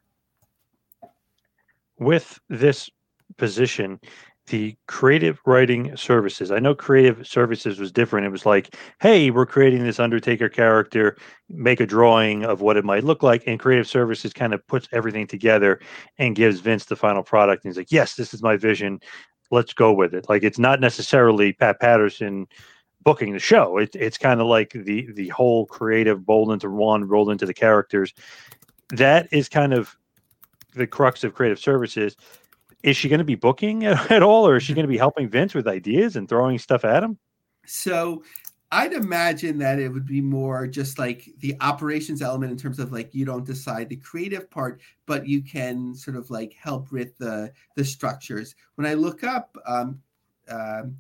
[1.99, 2.91] With this
[3.39, 3.99] position
[4.51, 6.51] the creative writing services.
[6.51, 8.27] I know creative services was different.
[8.27, 11.17] It was like, hey, we're creating this Undertaker character,
[11.49, 13.45] make a drawing of what it might look like.
[13.47, 15.81] And creative services kind of puts everything together
[16.19, 17.65] and gives Vince the final product.
[17.65, 19.01] And he's like, yes, this is my vision.
[19.53, 20.29] Let's go with it.
[20.29, 22.49] Like it's not necessarily Pat Patterson
[23.03, 23.79] booking the show.
[23.79, 27.55] It, it's kind of like the the whole creative bold into one, rolled into the
[27.55, 28.13] characters.
[28.91, 29.97] That is kind of
[30.75, 32.17] the crux of creative services
[32.83, 34.99] is she going to be booking at, at all, or is she going to be
[34.99, 37.19] helping Vince with ideas and throwing stuff at him?
[37.67, 38.23] So
[38.73, 42.93] I'd imagine that it would be more just like the operations element in terms of
[42.93, 47.17] like you don't decide the creative part, but you can sort of like help with
[47.19, 48.55] the the structures.
[48.77, 50.01] When I look up um,
[50.49, 50.97] um,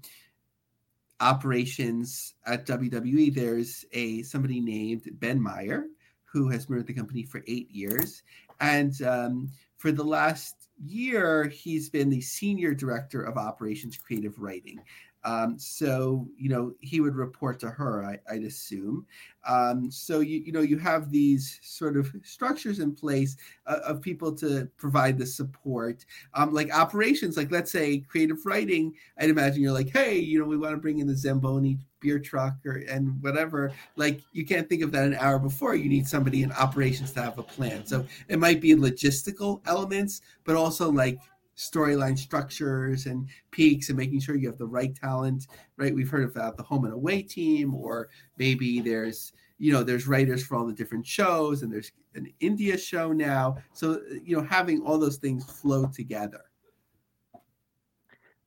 [1.20, 5.87] operations at WWE, there's a somebody named Ben Meyer
[6.24, 8.22] who has been with the company for eight years,
[8.61, 14.81] and um, for the last year, he's been the senior director of operations creative writing.
[15.24, 19.07] Um, so you know he would report to her, I, would assume.
[19.47, 24.01] Um, so you you know you have these sort of structures in place uh, of
[24.01, 27.37] people to provide the support, um, like operations.
[27.37, 28.95] Like let's say creative writing.
[29.18, 32.18] I'd imagine you're like, hey, you know, we want to bring in the Zamboni beer
[32.18, 33.72] truck or and whatever.
[33.96, 35.74] Like you can't think of that an hour before.
[35.74, 37.86] You need somebody in operations to have a plan.
[37.86, 41.18] So it might be logistical elements, but also like
[41.61, 45.46] storyline structures and peaks and making sure you have the right talent
[45.76, 50.07] right we've heard about the home and away team or maybe there's you know there's
[50.07, 54.42] writers for all the different shows and there's an india show now so you know
[54.42, 56.40] having all those things flow together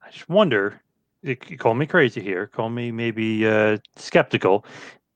[0.01, 0.81] i just wonder
[1.57, 4.65] call me crazy here call me maybe uh skeptical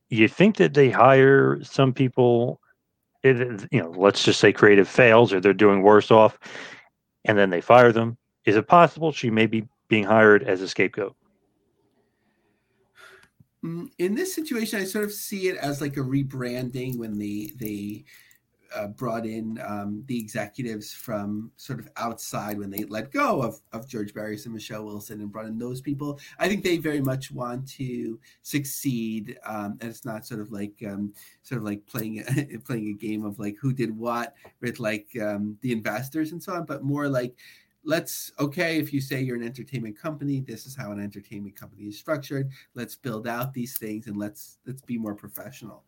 [0.09, 2.61] you think that they hire some people
[3.23, 6.39] you know let's just say creative fails or they're doing worse off
[7.27, 8.17] and then they fire them.
[8.45, 11.15] Is it possible she may be being hired as a scapegoat?
[13.63, 17.51] Mm, in this situation, I sort of see it as like a rebranding when they
[17.59, 18.05] they
[18.75, 23.59] uh, brought in um, the executives from sort of outside when they let go of,
[23.73, 26.19] of George Barrios and Michelle Wilson and brought in those people.
[26.39, 30.73] I think they very much want to succeed, um, and it's not sort of like
[30.85, 31.13] um,
[31.43, 35.07] sort of like playing a, playing a game of like who did what with like
[35.21, 37.35] um, the investors and so on, but more like
[37.87, 41.83] let's okay if you say you're an entertainment company this is how an entertainment company
[41.85, 45.85] is structured let's build out these things and let's let's be more professional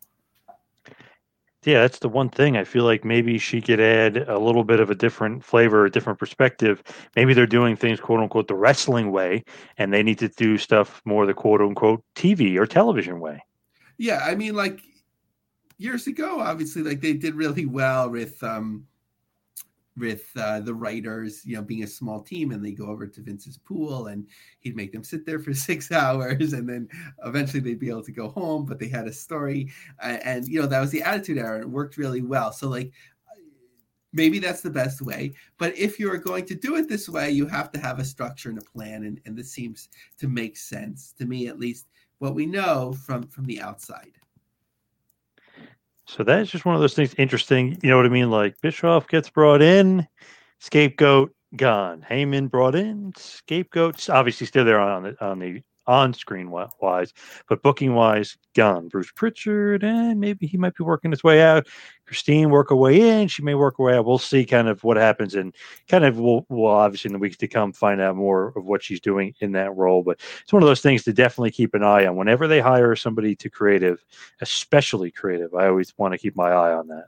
[1.66, 4.80] Yeah, that's the one thing I feel like maybe she could add a little bit
[4.80, 6.82] of a different flavor, a different perspective.
[7.18, 9.44] Maybe they're doing things quote unquote the wrestling way,
[9.78, 13.44] and they need to do stuff more the quote unquote TV or television way.
[13.98, 14.80] Yeah, I mean, like
[15.78, 18.88] years ago, obviously, like they did really well with um
[20.00, 23.22] with uh, the writers, you know, being a small team, and they go over to
[23.22, 24.26] Vince's pool, and
[24.60, 26.88] he'd make them sit there for six hours, and then
[27.26, 28.66] eventually they'd be able to go home.
[28.66, 29.72] But they had a story,
[30.02, 31.62] uh, and you know that was the Attitude Era.
[31.62, 32.52] It worked really well.
[32.52, 32.92] So like,
[34.14, 35.34] maybe that's the best way.
[35.58, 38.06] But if you are going to do it this way, you have to have a
[38.06, 39.90] structure and a plan, and, and this seems
[40.20, 41.88] to make sense to me, at least
[42.20, 44.19] what we know from from the outside.
[46.10, 47.78] So that's just one of those things interesting.
[47.84, 48.32] You know what I mean?
[48.32, 50.08] Like Bischoff gets brought in,
[50.60, 52.04] scapegoat gone.
[52.10, 57.14] Heyman brought in, scapegoat obviously still there on the on the on screen wise,
[57.50, 58.88] but booking wise, gone.
[58.90, 61.68] Bruce Pritchard, and eh, maybe he might be working his way out.
[62.06, 63.28] Christine work her way in.
[63.28, 64.06] She may work her way out.
[64.06, 65.56] We'll see kind of what happens, and
[65.88, 68.84] kind of we'll, we'll obviously in the weeks to come find out more of what
[68.84, 70.04] she's doing in that role.
[70.04, 72.16] But it's one of those things to definitely keep an eye on.
[72.16, 74.06] Whenever they hire somebody to creative,
[74.42, 77.06] especially creative, I always want to keep my eye on that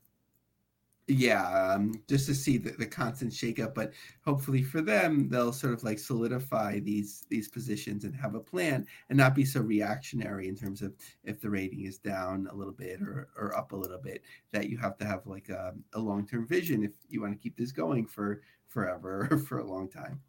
[1.11, 3.91] yeah um, just to see the, the constant shakeup but
[4.23, 8.85] hopefully for them they'll sort of like solidify these these positions and have a plan
[9.09, 10.93] and not be so reactionary in terms of
[11.23, 14.69] if the rating is down a little bit or, or up a little bit that
[14.69, 17.71] you have to have like a, a long-term vision if you want to keep this
[17.71, 20.19] going for forever or for a long time.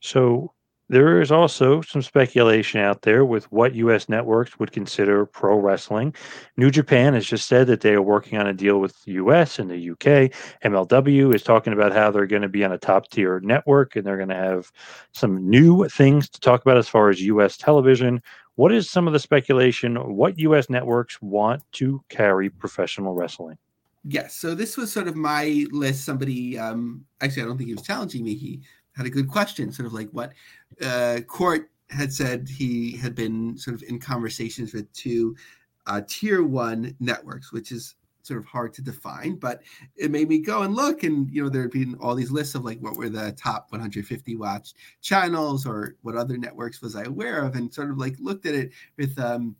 [0.00, 0.54] So
[0.88, 4.08] there is also some speculation out there with what U.S.
[4.08, 6.14] networks would consider pro wrestling.
[6.56, 9.58] New Japan has just said that they are working on a deal with U.S.
[9.58, 10.30] and the U.K.
[10.62, 14.06] MLW is talking about how they're going to be on a top tier network and
[14.06, 14.70] they're going to have
[15.12, 17.56] some new things to talk about as far as U.S.
[17.56, 18.22] television.
[18.56, 19.96] What is some of the speculation?
[19.96, 20.68] What U.S.
[20.68, 23.56] networks want to carry professional wrestling?
[24.06, 24.34] Yes.
[24.34, 26.04] So this was sort of my list.
[26.04, 28.34] Somebody, um, actually, I don't think he was challenging me.
[28.34, 28.60] He
[28.96, 30.32] had a good question, sort of like what
[30.82, 35.36] uh, Court had said he had been sort of in conversations with two
[35.86, 39.62] uh, tier one networks, which is sort of hard to define, but
[39.96, 41.02] it made me go and look.
[41.02, 43.66] And, you know, there had been all these lists of like what were the top
[43.70, 48.16] 150 watched channels or what other networks was I aware of, and sort of like
[48.18, 49.56] looked at it with um,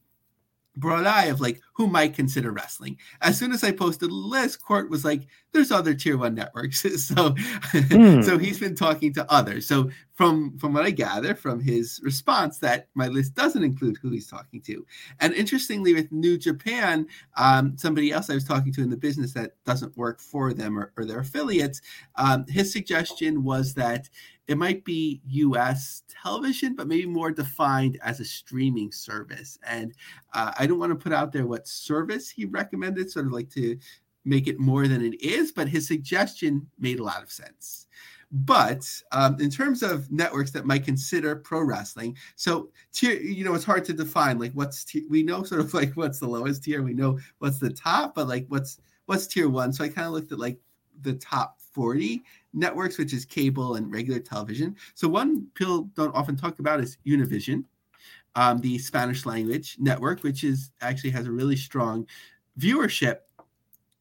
[0.77, 2.97] broad eye of like who might consider wrestling.
[3.21, 7.31] As soon as I posted list, Court was like, "There's other tier one networks." so,
[7.31, 8.25] mm.
[8.25, 9.67] so he's been talking to others.
[9.67, 14.11] So from from what I gather from his response, that my list doesn't include who
[14.11, 14.87] he's talking to.
[15.21, 17.07] And interestingly, with New Japan,
[17.37, 20.79] um, somebody else I was talking to in the business that doesn't work for them
[20.79, 21.81] or, or their affiliates,
[22.17, 24.09] um, his suggestion was that
[24.47, 29.59] it might be US television, but maybe more defined as a streaming service.
[29.67, 29.95] And
[30.35, 33.51] uh, I don't want to put out there what service he recommended, sort of like
[33.51, 33.79] to
[34.25, 37.87] make it more than it is, but his suggestion made a lot of sense.
[38.33, 43.55] But um, in terms of networks that might consider pro wrestling, so tier, you know,
[43.55, 46.65] it's hard to define like what's tier, we know sort of like what's the lowest
[46.65, 49.73] tier, we know what's the top, but like what's what's tier one.
[49.73, 50.59] So I kind of looked at like
[51.03, 54.77] the top 40 networks, which is cable and regular television.
[54.95, 57.65] So one people don't often talk about is Univision,
[58.37, 62.07] um, the Spanish language network, which is actually has a really strong
[62.59, 63.19] viewership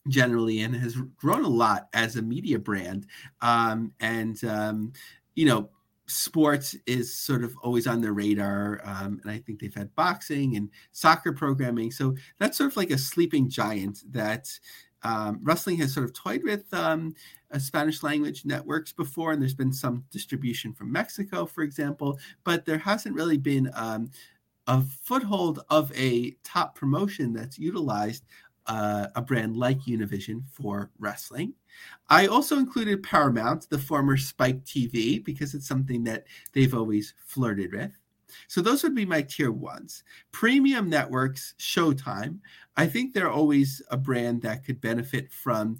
[0.07, 3.07] generally and has grown a lot as a media brand.
[3.41, 4.93] Um, and um,
[5.35, 5.69] you know,
[6.07, 8.81] sports is sort of always on their radar.
[8.83, 11.91] Um, and I think they've had boxing and soccer programming.
[11.91, 14.47] So that's sort of like a sleeping giant that
[15.03, 17.13] um, wrestling has sort of toyed with um,
[17.59, 22.77] Spanish language networks before, and there's been some distribution from Mexico, for example, but there
[22.77, 24.09] hasn't really been um,
[24.67, 28.23] a foothold of a top promotion that's utilized
[28.67, 31.53] uh, a brand like Univision for wrestling.
[32.09, 37.73] I also included Paramount, the former Spike TV, because it's something that they've always flirted
[37.73, 37.91] with.
[38.47, 40.03] So those would be my tier ones.
[40.31, 42.39] Premium networks, Showtime.
[42.75, 45.77] I think they're always a brand that could benefit from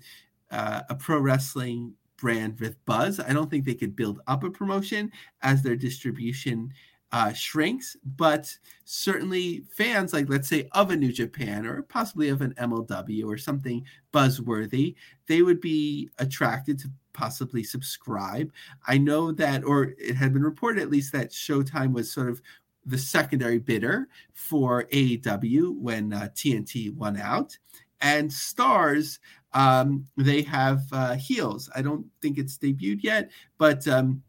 [0.53, 3.19] uh, a pro wrestling brand with buzz.
[3.19, 6.71] I don't think they could build up a promotion as their distribution
[7.11, 12.41] uh, shrinks, but certainly fans, like let's say of a New Japan or possibly of
[12.41, 13.83] an MLW or something
[14.13, 14.95] buzzworthy,
[15.27, 18.51] they would be attracted to possibly subscribe.
[18.87, 22.41] I know that, or it had been reported at least that Showtime was sort of
[22.85, 27.57] the secondary bidder for AEW when uh, TNT won out.
[28.01, 29.19] And Starz,
[29.53, 31.69] um, they have uh, heels.
[31.75, 34.21] I don't think it's debuted yet, but um,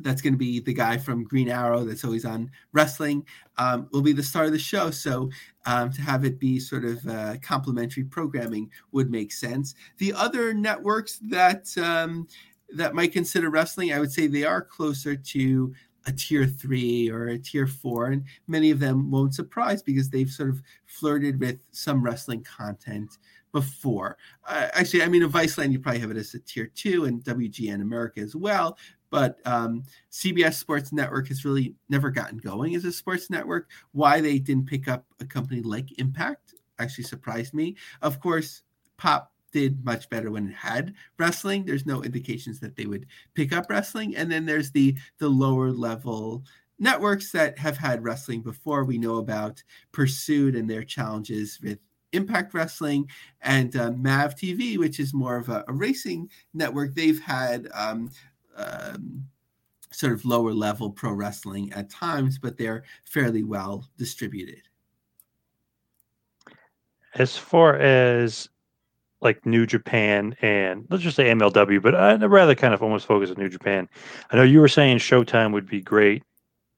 [0.00, 3.24] that's going to be the guy from Green Arrow that's always on wrestling,
[3.58, 4.90] um, will be the star of the show.
[4.90, 5.30] So
[5.66, 9.74] um, to have it be sort of uh, complementary programming would make sense.
[9.98, 12.26] The other networks that um,
[12.74, 15.74] that might consider wrestling, I would say they are closer to
[16.06, 20.30] a tier three or a tier four, and many of them won't surprise because they've
[20.30, 23.18] sort of flirted with some wrestling content
[23.52, 24.16] before.
[24.46, 27.22] Uh, actually, I mean, a Viceland, you probably have it as a tier two, and
[27.22, 28.78] WGN America as well.
[29.10, 33.68] But um, CBS Sports Network has really never gotten going as a sports network.
[33.92, 37.76] Why they didn't pick up a company like Impact actually surprised me.
[38.00, 38.62] Of course,
[38.96, 41.64] Pop did much better when it had wrestling.
[41.64, 44.16] There's no indications that they would pick up wrestling.
[44.16, 46.44] And then there's the the lower level
[46.78, 48.84] networks that have had wrestling before.
[48.84, 51.78] We know about Pursuit and their challenges with
[52.12, 53.08] Impact Wrestling
[53.40, 56.94] and uh, Mav TV, which is more of a, a racing network.
[56.94, 58.10] They've had um,
[58.56, 59.26] um,
[59.90, 64.62] sort of lower level pro wrestling at times, but they're fairly well distributed.
[67.14, 68.48] As far as
[69.20, 73.30] like New Japan and let's just say MLW, but I'd rather kind of almost focus
[73.30, 73.88] on New Japan.
[74.30, 76.24] I know you were saying Showtime would be great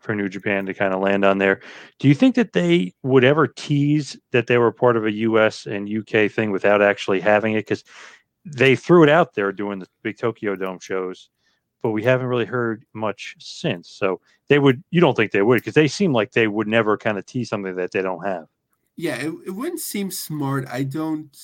[0.04, 1.60] for New Japan to kind of land on there.
[1.98, 5.66] Do you think that they would ever tease that they were part of a US
[5.66, 7.66] and UK thing without actually having it?
[7.66, 7.82] Because
[8.44, 11.30] they threw it out there doing the big Tokyo Dome shows,
[11.82, 13.88] but we haven't really heard much since.
[13.88, 16.98] So they would, you don't think they would, because they seem like they would never
[16.98, 18.46] kind of tease something that they don't have.
[18.96, 20.66] Yeah, it, it wouldn't seem smart.
[20.68, 21.34] I don't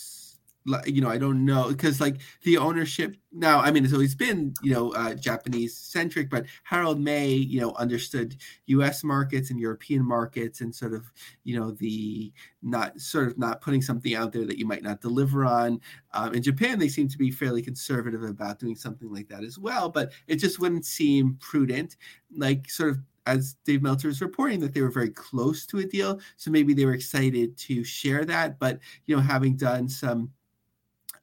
[0.87, 4.55] you know, I don't know because like the ownership now, I mean, it's always been
[4.63, 8.37] you know uh, Japanese centric, but Harold Meij you know, understood
[8.67, 9.03] U.S.
[9.03, 11.11] markets and European markets, and sort of
[11.45, 12.33] you know the
[12.63, 15.81] not sort of not putting something out there that you might not deliver on.
[16.13, 19.59] Um, in Japan, they seem to be fairly conservative about doing something like that as
[19.59, 21.97] well, but it just wouldn't seem prudent.
[22.37, 25.85] Like sort of as Dave Meltzer is reporting that they were very close to a
[25.85, 28.59] deal, so maybe they were excited to share that.
[28.59, 30.31] But you know, having done some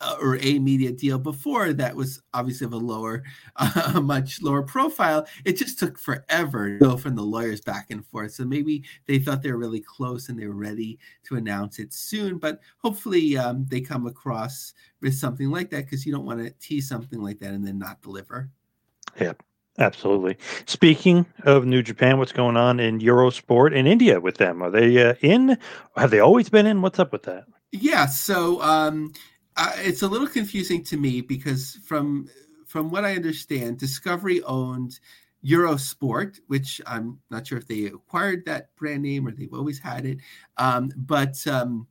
[0.02, 3.24] uh, or a media deal before that was obviously of a lower,
[3.56, 5.28] uh, much lower profile.
[5.46, 8.34] It just took forever to go from the lawyers back and forth.
[8.34, 11.94] So maybe they thought they were really close and they were ready to announce it
[11.94, 12.38] soon.
[12.38, 16.52] But hopefully um, they come across with something like that because you don't want to
[16.60, 18.50] tease something like that and then not deliver.
[19.20, 19.34] Yeah.
[19.80, 20.36] Absolutely.
[20.66, 24.64] Speaking of New Japan, what's going on in Eurosport in India with them?
[24.64, 25.56] Are they uh, in?
[25.96, 26.82] Have they always been in?
[26.82, 27.46] What's up with that?
[27.72, 29.14] Yeah, so um,
[29.78, 32.30] it's a little confusing to me because from
[32.66, 35.00] from what I understand, Discovery owned
[35.46, 40.06] Eurosport, which I'm not sure if they acquired that brand name or they've always had
[40.06, 40.20] it,
[40.58, 41.88] um, but um,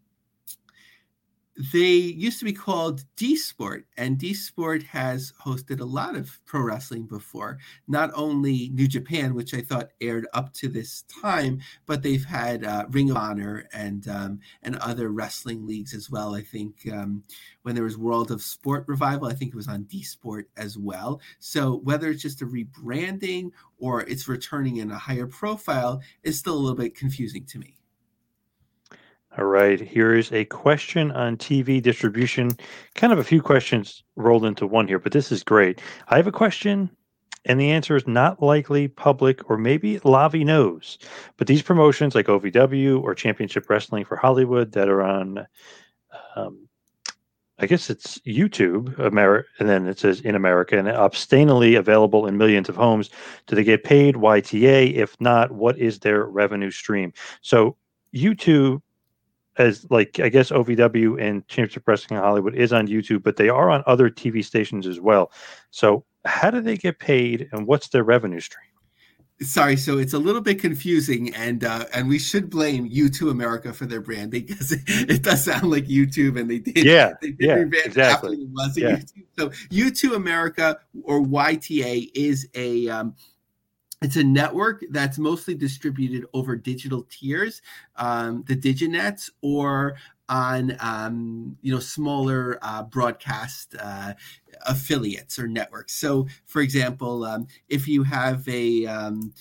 [1.73, 6.39] they used to be called D Sport, and D Sport has hosted a lot of
[6.45, 7.59] pro wrestling before.
[7.89, 12.63] Not only New Japan, which I thought aired up to this time, but they've had
[12.63, 16.35] uh, Ring of Honor and um, and other wrestling leagues as well.
[16.35, 17.23] I think um,
[17.63, 20.77] when there was World of Sport revival, I think it was on D Sport as
[20.77, 21.21] well.
[21.39, 26.55] So whether it's just a rebranding or it's returning in a higher profile is still
[26.55, 27.77] a little bit confusing to me.
[29.39, 32.53] All right, here's a question on TV distribution.
[32.95, 35.82] Kind of a few questions rolled into one here, but this is great.
[36.09, 36.89] I have a question,
[37.45, 40.97] and the answer is not likely public, or maybe Lavie knows.
[41.37, 45.47] But these promotions, like OVW or Championship Wrestling for Hollywood, that are on,
[46.34, 46.66] um,
[47.59, 52.39] I guess it's YouTube, America, and then it says in America, and obstinately available in
[52.39, 53.11] millions of homes.
[53.47, 54.95] Do they get paid YTA?
[54.95, 57.12] If not, what is their revenue stream?
[57.43, 57.76] So
[58.14, 58.80] YouTube
[59.59, 63.71] as like I guess OVW and Championship Wrestling Hollywood is on YouTube, but they are
[63.71, 65.33] on other TV stations as well.
[65.70, 68.62] So how do they get paid, and what's their revenue stream?
[69.43, 73.73] Sorry, so it's a little bit confusing, and uh, and we should blame Youtoo America
[73.73, 77.33] for their brand because it, it does sound like YouTube, and they did yeah they
[77.33, 78.49] did yeah exactly.
[78.77, 78.97] Yeah.
[78.97, 79.24] YouTube.
[79.39, 83.15] So Youtoo America or YTA is a um,
[84.02, 87.62] it's a network that's mostly distributed over digital tiers,
[87.97, 89.97] um, the Diginets, or
[90.28, 94.12] on um, you know smaller uh, broadcast uh,
[94.66, 95.94] affiliates or networks.
[95.94, 99.32] So, for example, um, if you have a um,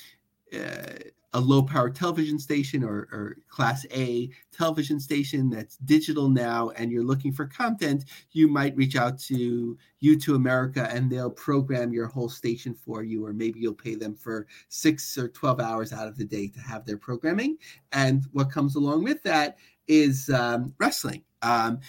[0.53, 0.93] uh,
[1.35, 6.91] a low power television station or, or, class A television station that's digital now and
[6.91, 12.07] you're looking for content, you might reach out to Youtoo America and they'll program your
[12.07, 16.07] whole station for you, or maybe you'll pay them for six or 12 hours out
[16.07, 17.57] of the day to have their programming.
[17.91, 19.57] And what comes along with that
[19.87, 21.23] is um, wrestling.
[21.41, 21.79] Um,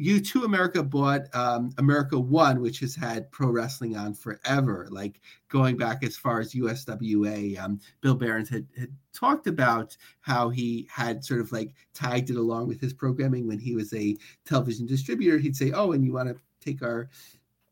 [0.00, 5.76] Youtoo America bought um, America One, which has had pro wrestling on forever, like going
[5.76, 7.58] back as far as USWA.
[7.58, 12.36] Um, Bill Behrens had, had talked about how he had sort of like tagged it
[12.36, 15.38] along with his programming when he was a television distributor.
[15.38, 17.08] He'd say, "Oh, and you want to take our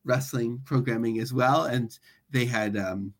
[0.05, 1.99] wrestling programming as well?" And
[2.31, 3.13] they had um,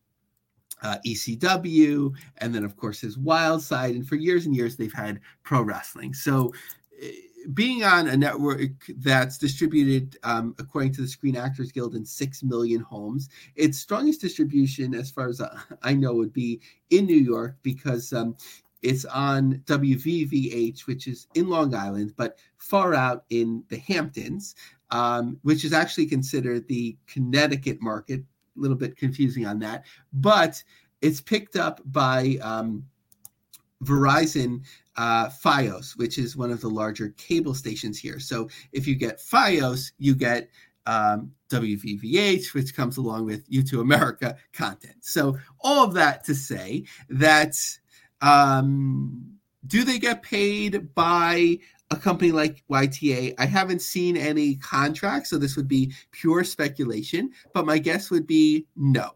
[0.81, 4.93] uh, ECW, and then of course his Wild Side, and for years and years they've
[4.93, 6.13] had pro wrestling.
[6.13, 6.53] So
[7.01, 7.11] eh,
[7.53, 12.43] being on a network that's distributed um, according to the Screen Actors Guild in six
[12.43, 15.41] million homes, its strongest distribution, as far as
[15.81, 18.35] I know, would be in New York because um,
[18.81, 24.55] it's on WVVH, which is in Long Island, but far out in the Hamptons,
[24.91, 28.21] um, which is actually considered the Connecticut market.
[28.55, 29.83] A little bit confusing on that,
[30.13, 30.61] but
[31.01, 32.85] it's picked up by um,
[33.83, 34.61] Verizon
[34.95, 38.19] uh, FiOS, which is one of the larger cable stations here.
[38.19, 40.49] So if you get FiOS, you get
[40.85, 44.97] um, WVVH, which comes along with Youtoo America content.
[45.01, 47.55] So all of that to say that
[48.21, 51.59] um, do they get paid by
[51.93, 53.35] a company like YTA.
[53.37, 58.25] I haven't seen any contracts, so this would be pure speculation, but my guess would
[58.27, 59.11] be no.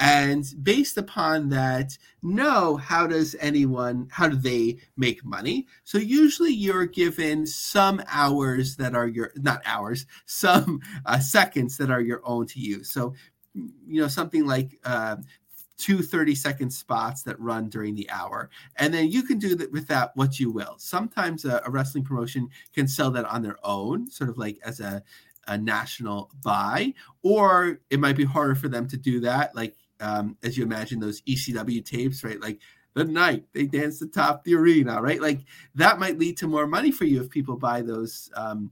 [0.00, 5.66] And based upon that, no, how does anyone, how do they make money?
[5.84, 11.90] So usually you're given some hours that are your, not hours, some uh, seconds that
[11.90, 12.90] are your own to use.
[12.90, 13.14] So,
[13.54, 15.16] you know, something like uh,
[15.76, 18.48] two 30 second spots that run during the hour.
[18.76, 20.76] And then you can do that with that what you will.
[20.78, 24.80] Sometimes a, a wrestling promotion can sell that on their own, sort of like as
[24.80, 25.02] a,
[25.46, 29.54] a national buy, or it might be harder for them to do that.
[29.54, 32.40] Like um, as you imagine those ECW tapes, right?
[32.40, 32.58] Like
[32.94, 35.20] the night they dance atop the arena, right?
[35.20, 35.40] Like
[35.74, 38.70] that might lead to more money for you if people buy those um,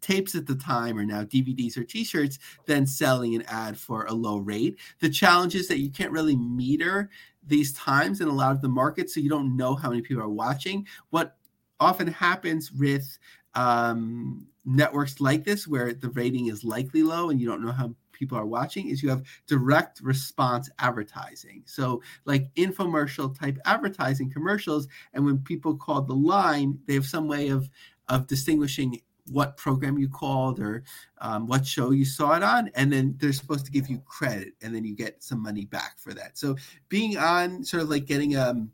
[0.00, 4.12] tapes at the time or now DVDs or t-shirts, then selling an ad for a
[4.12, 4.78] low rate.
[5.00, 7.10] The challenge is that you can't really meter
[7.46, 10.22] these times in a lot of the markets, so you don't know how many people
[10.22, 10.86] are watching.
[11.10, 11.36] What
[11.78, 13.18] often happens with
[13.54, 17.94] um, networks like this, where the rating is likely low and you don't know how
[18.20, 21.62] people are watching, is you have direct response advertising.
[21.66, 27.26] So, like infomercial type advertising commercials, and when people call the line, they have some
[27.26, 27.68] way of
[28.08, 30.82] of distinguishing what program you called or
[31.18, 34.54] um, what show you saw it on and then they're supposed to give you credit
[34.62, 36.56] and then you get some money back for that so
[36.88, 38.72] being on sort of like getting um,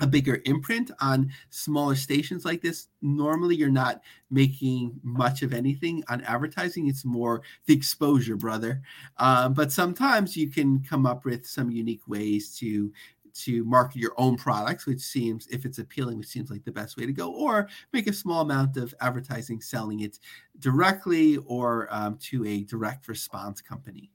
[0.00, 2.88] a bigger imprint on smaller stations like this.
[3.00, 6.88] Normally you're not making much of anything on advertising.
[6.88, 8.82] It's more the exposure brother.
[9.18, 12.92] Um, but sometimes you can come up with some unique ways to
[13.44, 16.96] to market your own products, which seems, if it's appealing, which seems like the best
[16.96, 20.18] way to go, or make a small amount of advertising selling it
[20.58, 24.10] directly or um, to a direct response company.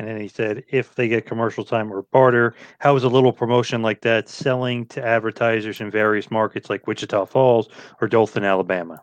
[0.00, 3.34] And then he said, if they get commercial time or barter, how is a little
[3.34, 7.68] promotion like that selling to advertisers in various markets like Wichita Falls
[8.00, 9.02] or Dothan, Alabama?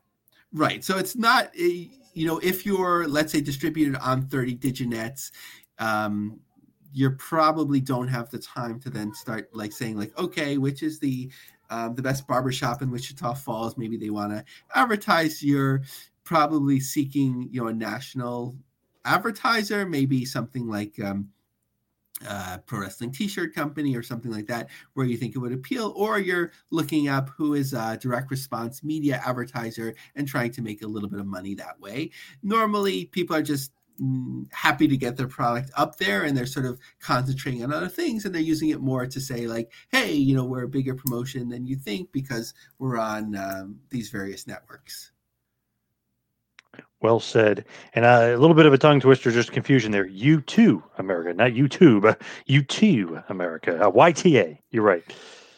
[0.51, 0.83] Right.
[0.83, 5.31] So it's not, you know, if you're, let's say, distributed on 30 diginets,
[5.77, 6.39] um,
[6.93, 10.99] you probably don't have the time to then start like saying like okay which is
[10.99, 11.29] the
[11.69, 14.43] um, the best barbershop in wichita falls maybe they want to
[14.73, 15.81] advertise you're
[16.23, 18.55] probably seeking you know a national
[19.07, 21.29] advertiser maybe something like um,
[22.65, 26.19] pro wrestling t-shirt company or something like that where you think it would appeal or
[26.19, 30.87] you're looking up who is a direct response media advertiser and trying to make a
[30.87, 32.09] little bit of money that way.
[32.41, 36.67] Normally people are just Mm, happy to get their product up there and they're sort
[36.67, 40.35] of concentrating on other things and they're using it more to say like hey you
[40.35, 45.13] know we're a bigger promotion than you think because we're on um, these various networks
[47.01, 47.65] well said.
[47.93, 50.07] And uh, a little bit of a tongue twister just confusion there.
[50.07, 52.17] Youtoo America not youtube
[52.49, 55.03] Youtoo America uh, yta you're right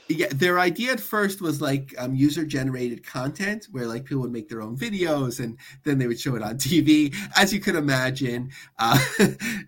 [0.10, 4.32] yeah, their idea at first was like um, user generated content where like people would
[4.32, 7.16] make their own videos and then they would show it on TV.
[7.36, 8.50] As you could imagine,
[8.80, 8.98] uh,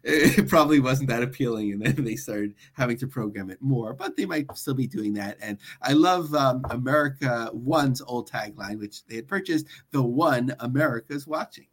[0.03, 3.93] it probably wasn't that appealing, and then they started having to program it more.
[3.93, 5.37] But they might still be doing that.
[5.41, 11.27] And I love um, America One's old tagline, which they had purchased: "The one America's
[11.27, 11.67] watching."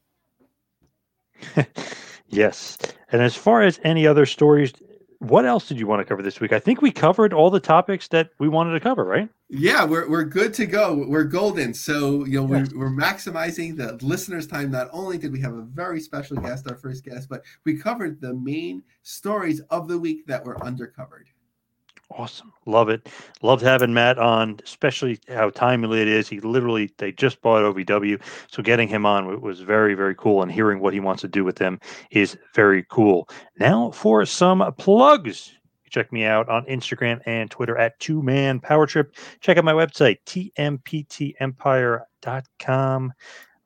[2.29, 2.77] yes,
[3.13, 4.75] and as far as any other stories
[5.21, 6.53] what else did you want to cover this week?
[6.53, 9.29] I think we covered all the topics that we wanted to cover, right?
[9.49, 11.05] Yeah, we're, we're good to go.
[11.09, 11.75] We're golden.
[11.75, 12.71] So, you know, yes.
[12.73, 14.71] we're, we're maximizing the listeners' time.
[14.71, 18.21] Not only did we have a very special guest, our first guest, but we covered
[18.21, 21.25] the main stories of the week that were undercovered.
[22.11, 22.55] Awesome.
[22.65, 23.07] Love it.
[23.43, 26.27] Loved having Matt on, especially how timely it is.
[26.29, 28.19] He literally, they just bought OVW.
[28.51, 30.43] So getting him on was very, very cool.
[30.43, 31.79] And hearing what he wants to do with them
[32.11, 33.29] is very cool.
[33.59, 35.53] Now for some plugs.
[35.91, 39.17] Check me out on Instagram and Twitter at Two Man Power Trip.
[39.41, 43.13] Check out my website, tmptempire.com.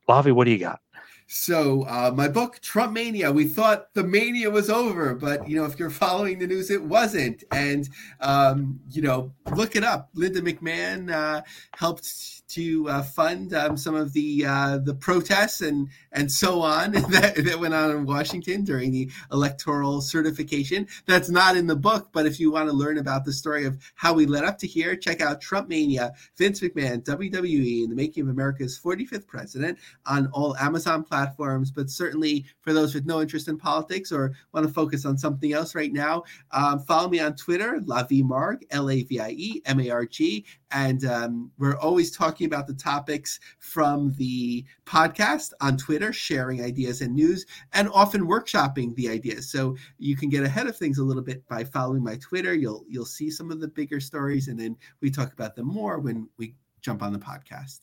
[0.07, 0.79] Lavie, what do you got?
[1.27, 5.65] So uh, my book, Trump Mania, we thought the mania was over, but you know,
[5.65, 7.43] if you're following the news, it wasn't.
[7.51, 7.89] And
[8.19, 10.09] um, you know, look it up.
[10.13, 11.41] Linda McMahon uh,
[11.75, 16.91] helped to uh, fund um, some of the uh, the protests and and so on
[17.11, 20.87] that, that went on in Washington during the electoral certification.
[21.07, 23.77] That's not in the book, but if you want to learn about the story of
[23.95, 27.95] how we led up to here, check out Trump Mania, Vince McMahon, WWE, and the
[27.95, 31.69] making of America's 45th president on all Amazon platforms.
[31.69, 35.53] But certainly for those with no interest in politics or want to focus on something
[35.53, 39.61] else right now, um, follow me on Twitter, Lavie Marg, L A V I E
[39.67, 45.51] M A R G, and um, we're always talking about the topics from the podcast
[45.61, 49.51] on Twitter, sharing ideas and news, and often workshopping the ideas.
[49.51, 52.55] So you can get ahead of things a little bit by following my Twitter.
[52.55, 55.99] You'll you'll see some of the bigger stories, and then we talk about them more
[55.99, 57.81] when we jump on the podcast.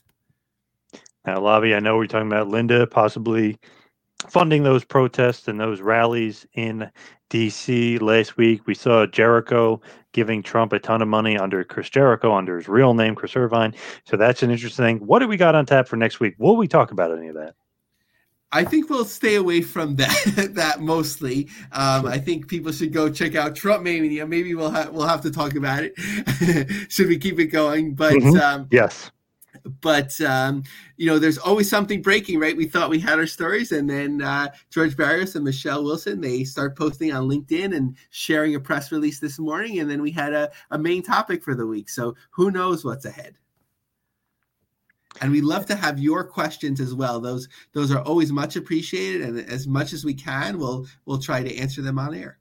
[1.27, 3.59] Now, Lavie, I know we're talking about Linda possibly
[4.29, 6.91] funding those protests and those rallies in
[7.31, 8.67] DC last week.
[8.67, 9.81] We saw Jericho
[10.13, 13.75] giving Trump a ton of money under Chris Jericho, under his real name, Chris Irvine.
[14.05, 15.07] So that's an interesting thing.
[15.07, 16.35] What do we got on tap for next week?
[16.39, 17.55] Will we talk about any of that?
[18.53, 20.51] I think we'll stay away from that.
[20.55, 21.49] that mostly.
[21.71, 24.27] Um, I think people should go check out Trump Mania.
[24.27, 25.95] Maybe we'll have we'll have to talk about it.
[26.91, 27.95] should we keep it going?
[27.95, 28.41] But mm-hmm.
[28.41, 29.13] um, yes,
[29.81, 30.63] but um,
[30.97, 32.57] you know, there's always something breaking, right?
[32.57, 36.45] We thought we had our stories, and then uh, George Barrios and Michelle Wilson they
[36.45, 40.33] start posting on LinkedIn and sharing a press release this morning, and then we had
[40.33, 41.89] a, a main topic for the week.
[41.89, 43.37] So who knows what's ahead?
[45.21, 47.21] And we love to have your questions as well.
[47.21, 51.43] Those those are always much appreciated, and as much as we can, we'll we'll try
[51.43, 52.40] to answer them on air.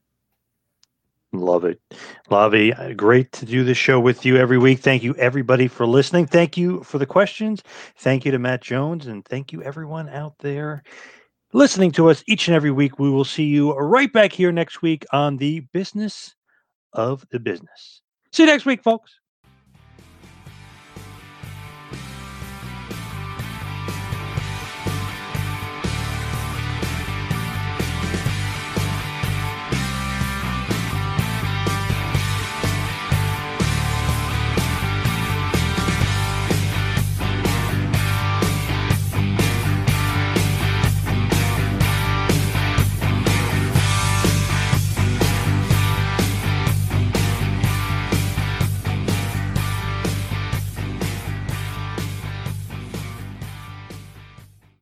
[1.32, 1.80] Love it.
[2.28, 4.80] Lavie, great to do this show with you every week.
[4.80, 6.26] Thank you, everybody, for listening.
[6.26, 7.62] Thank you for the questions.
[7.98, 10.82] Thank you to Matt Jones, and thank you, everyone out there
[11.52, 12.98] listening to us each and every week.
[12.98, 16.34] We will see you right back here next week on the business
[16.92, 18.02] of the business.
[18.32, 19.19] See you next week, folks.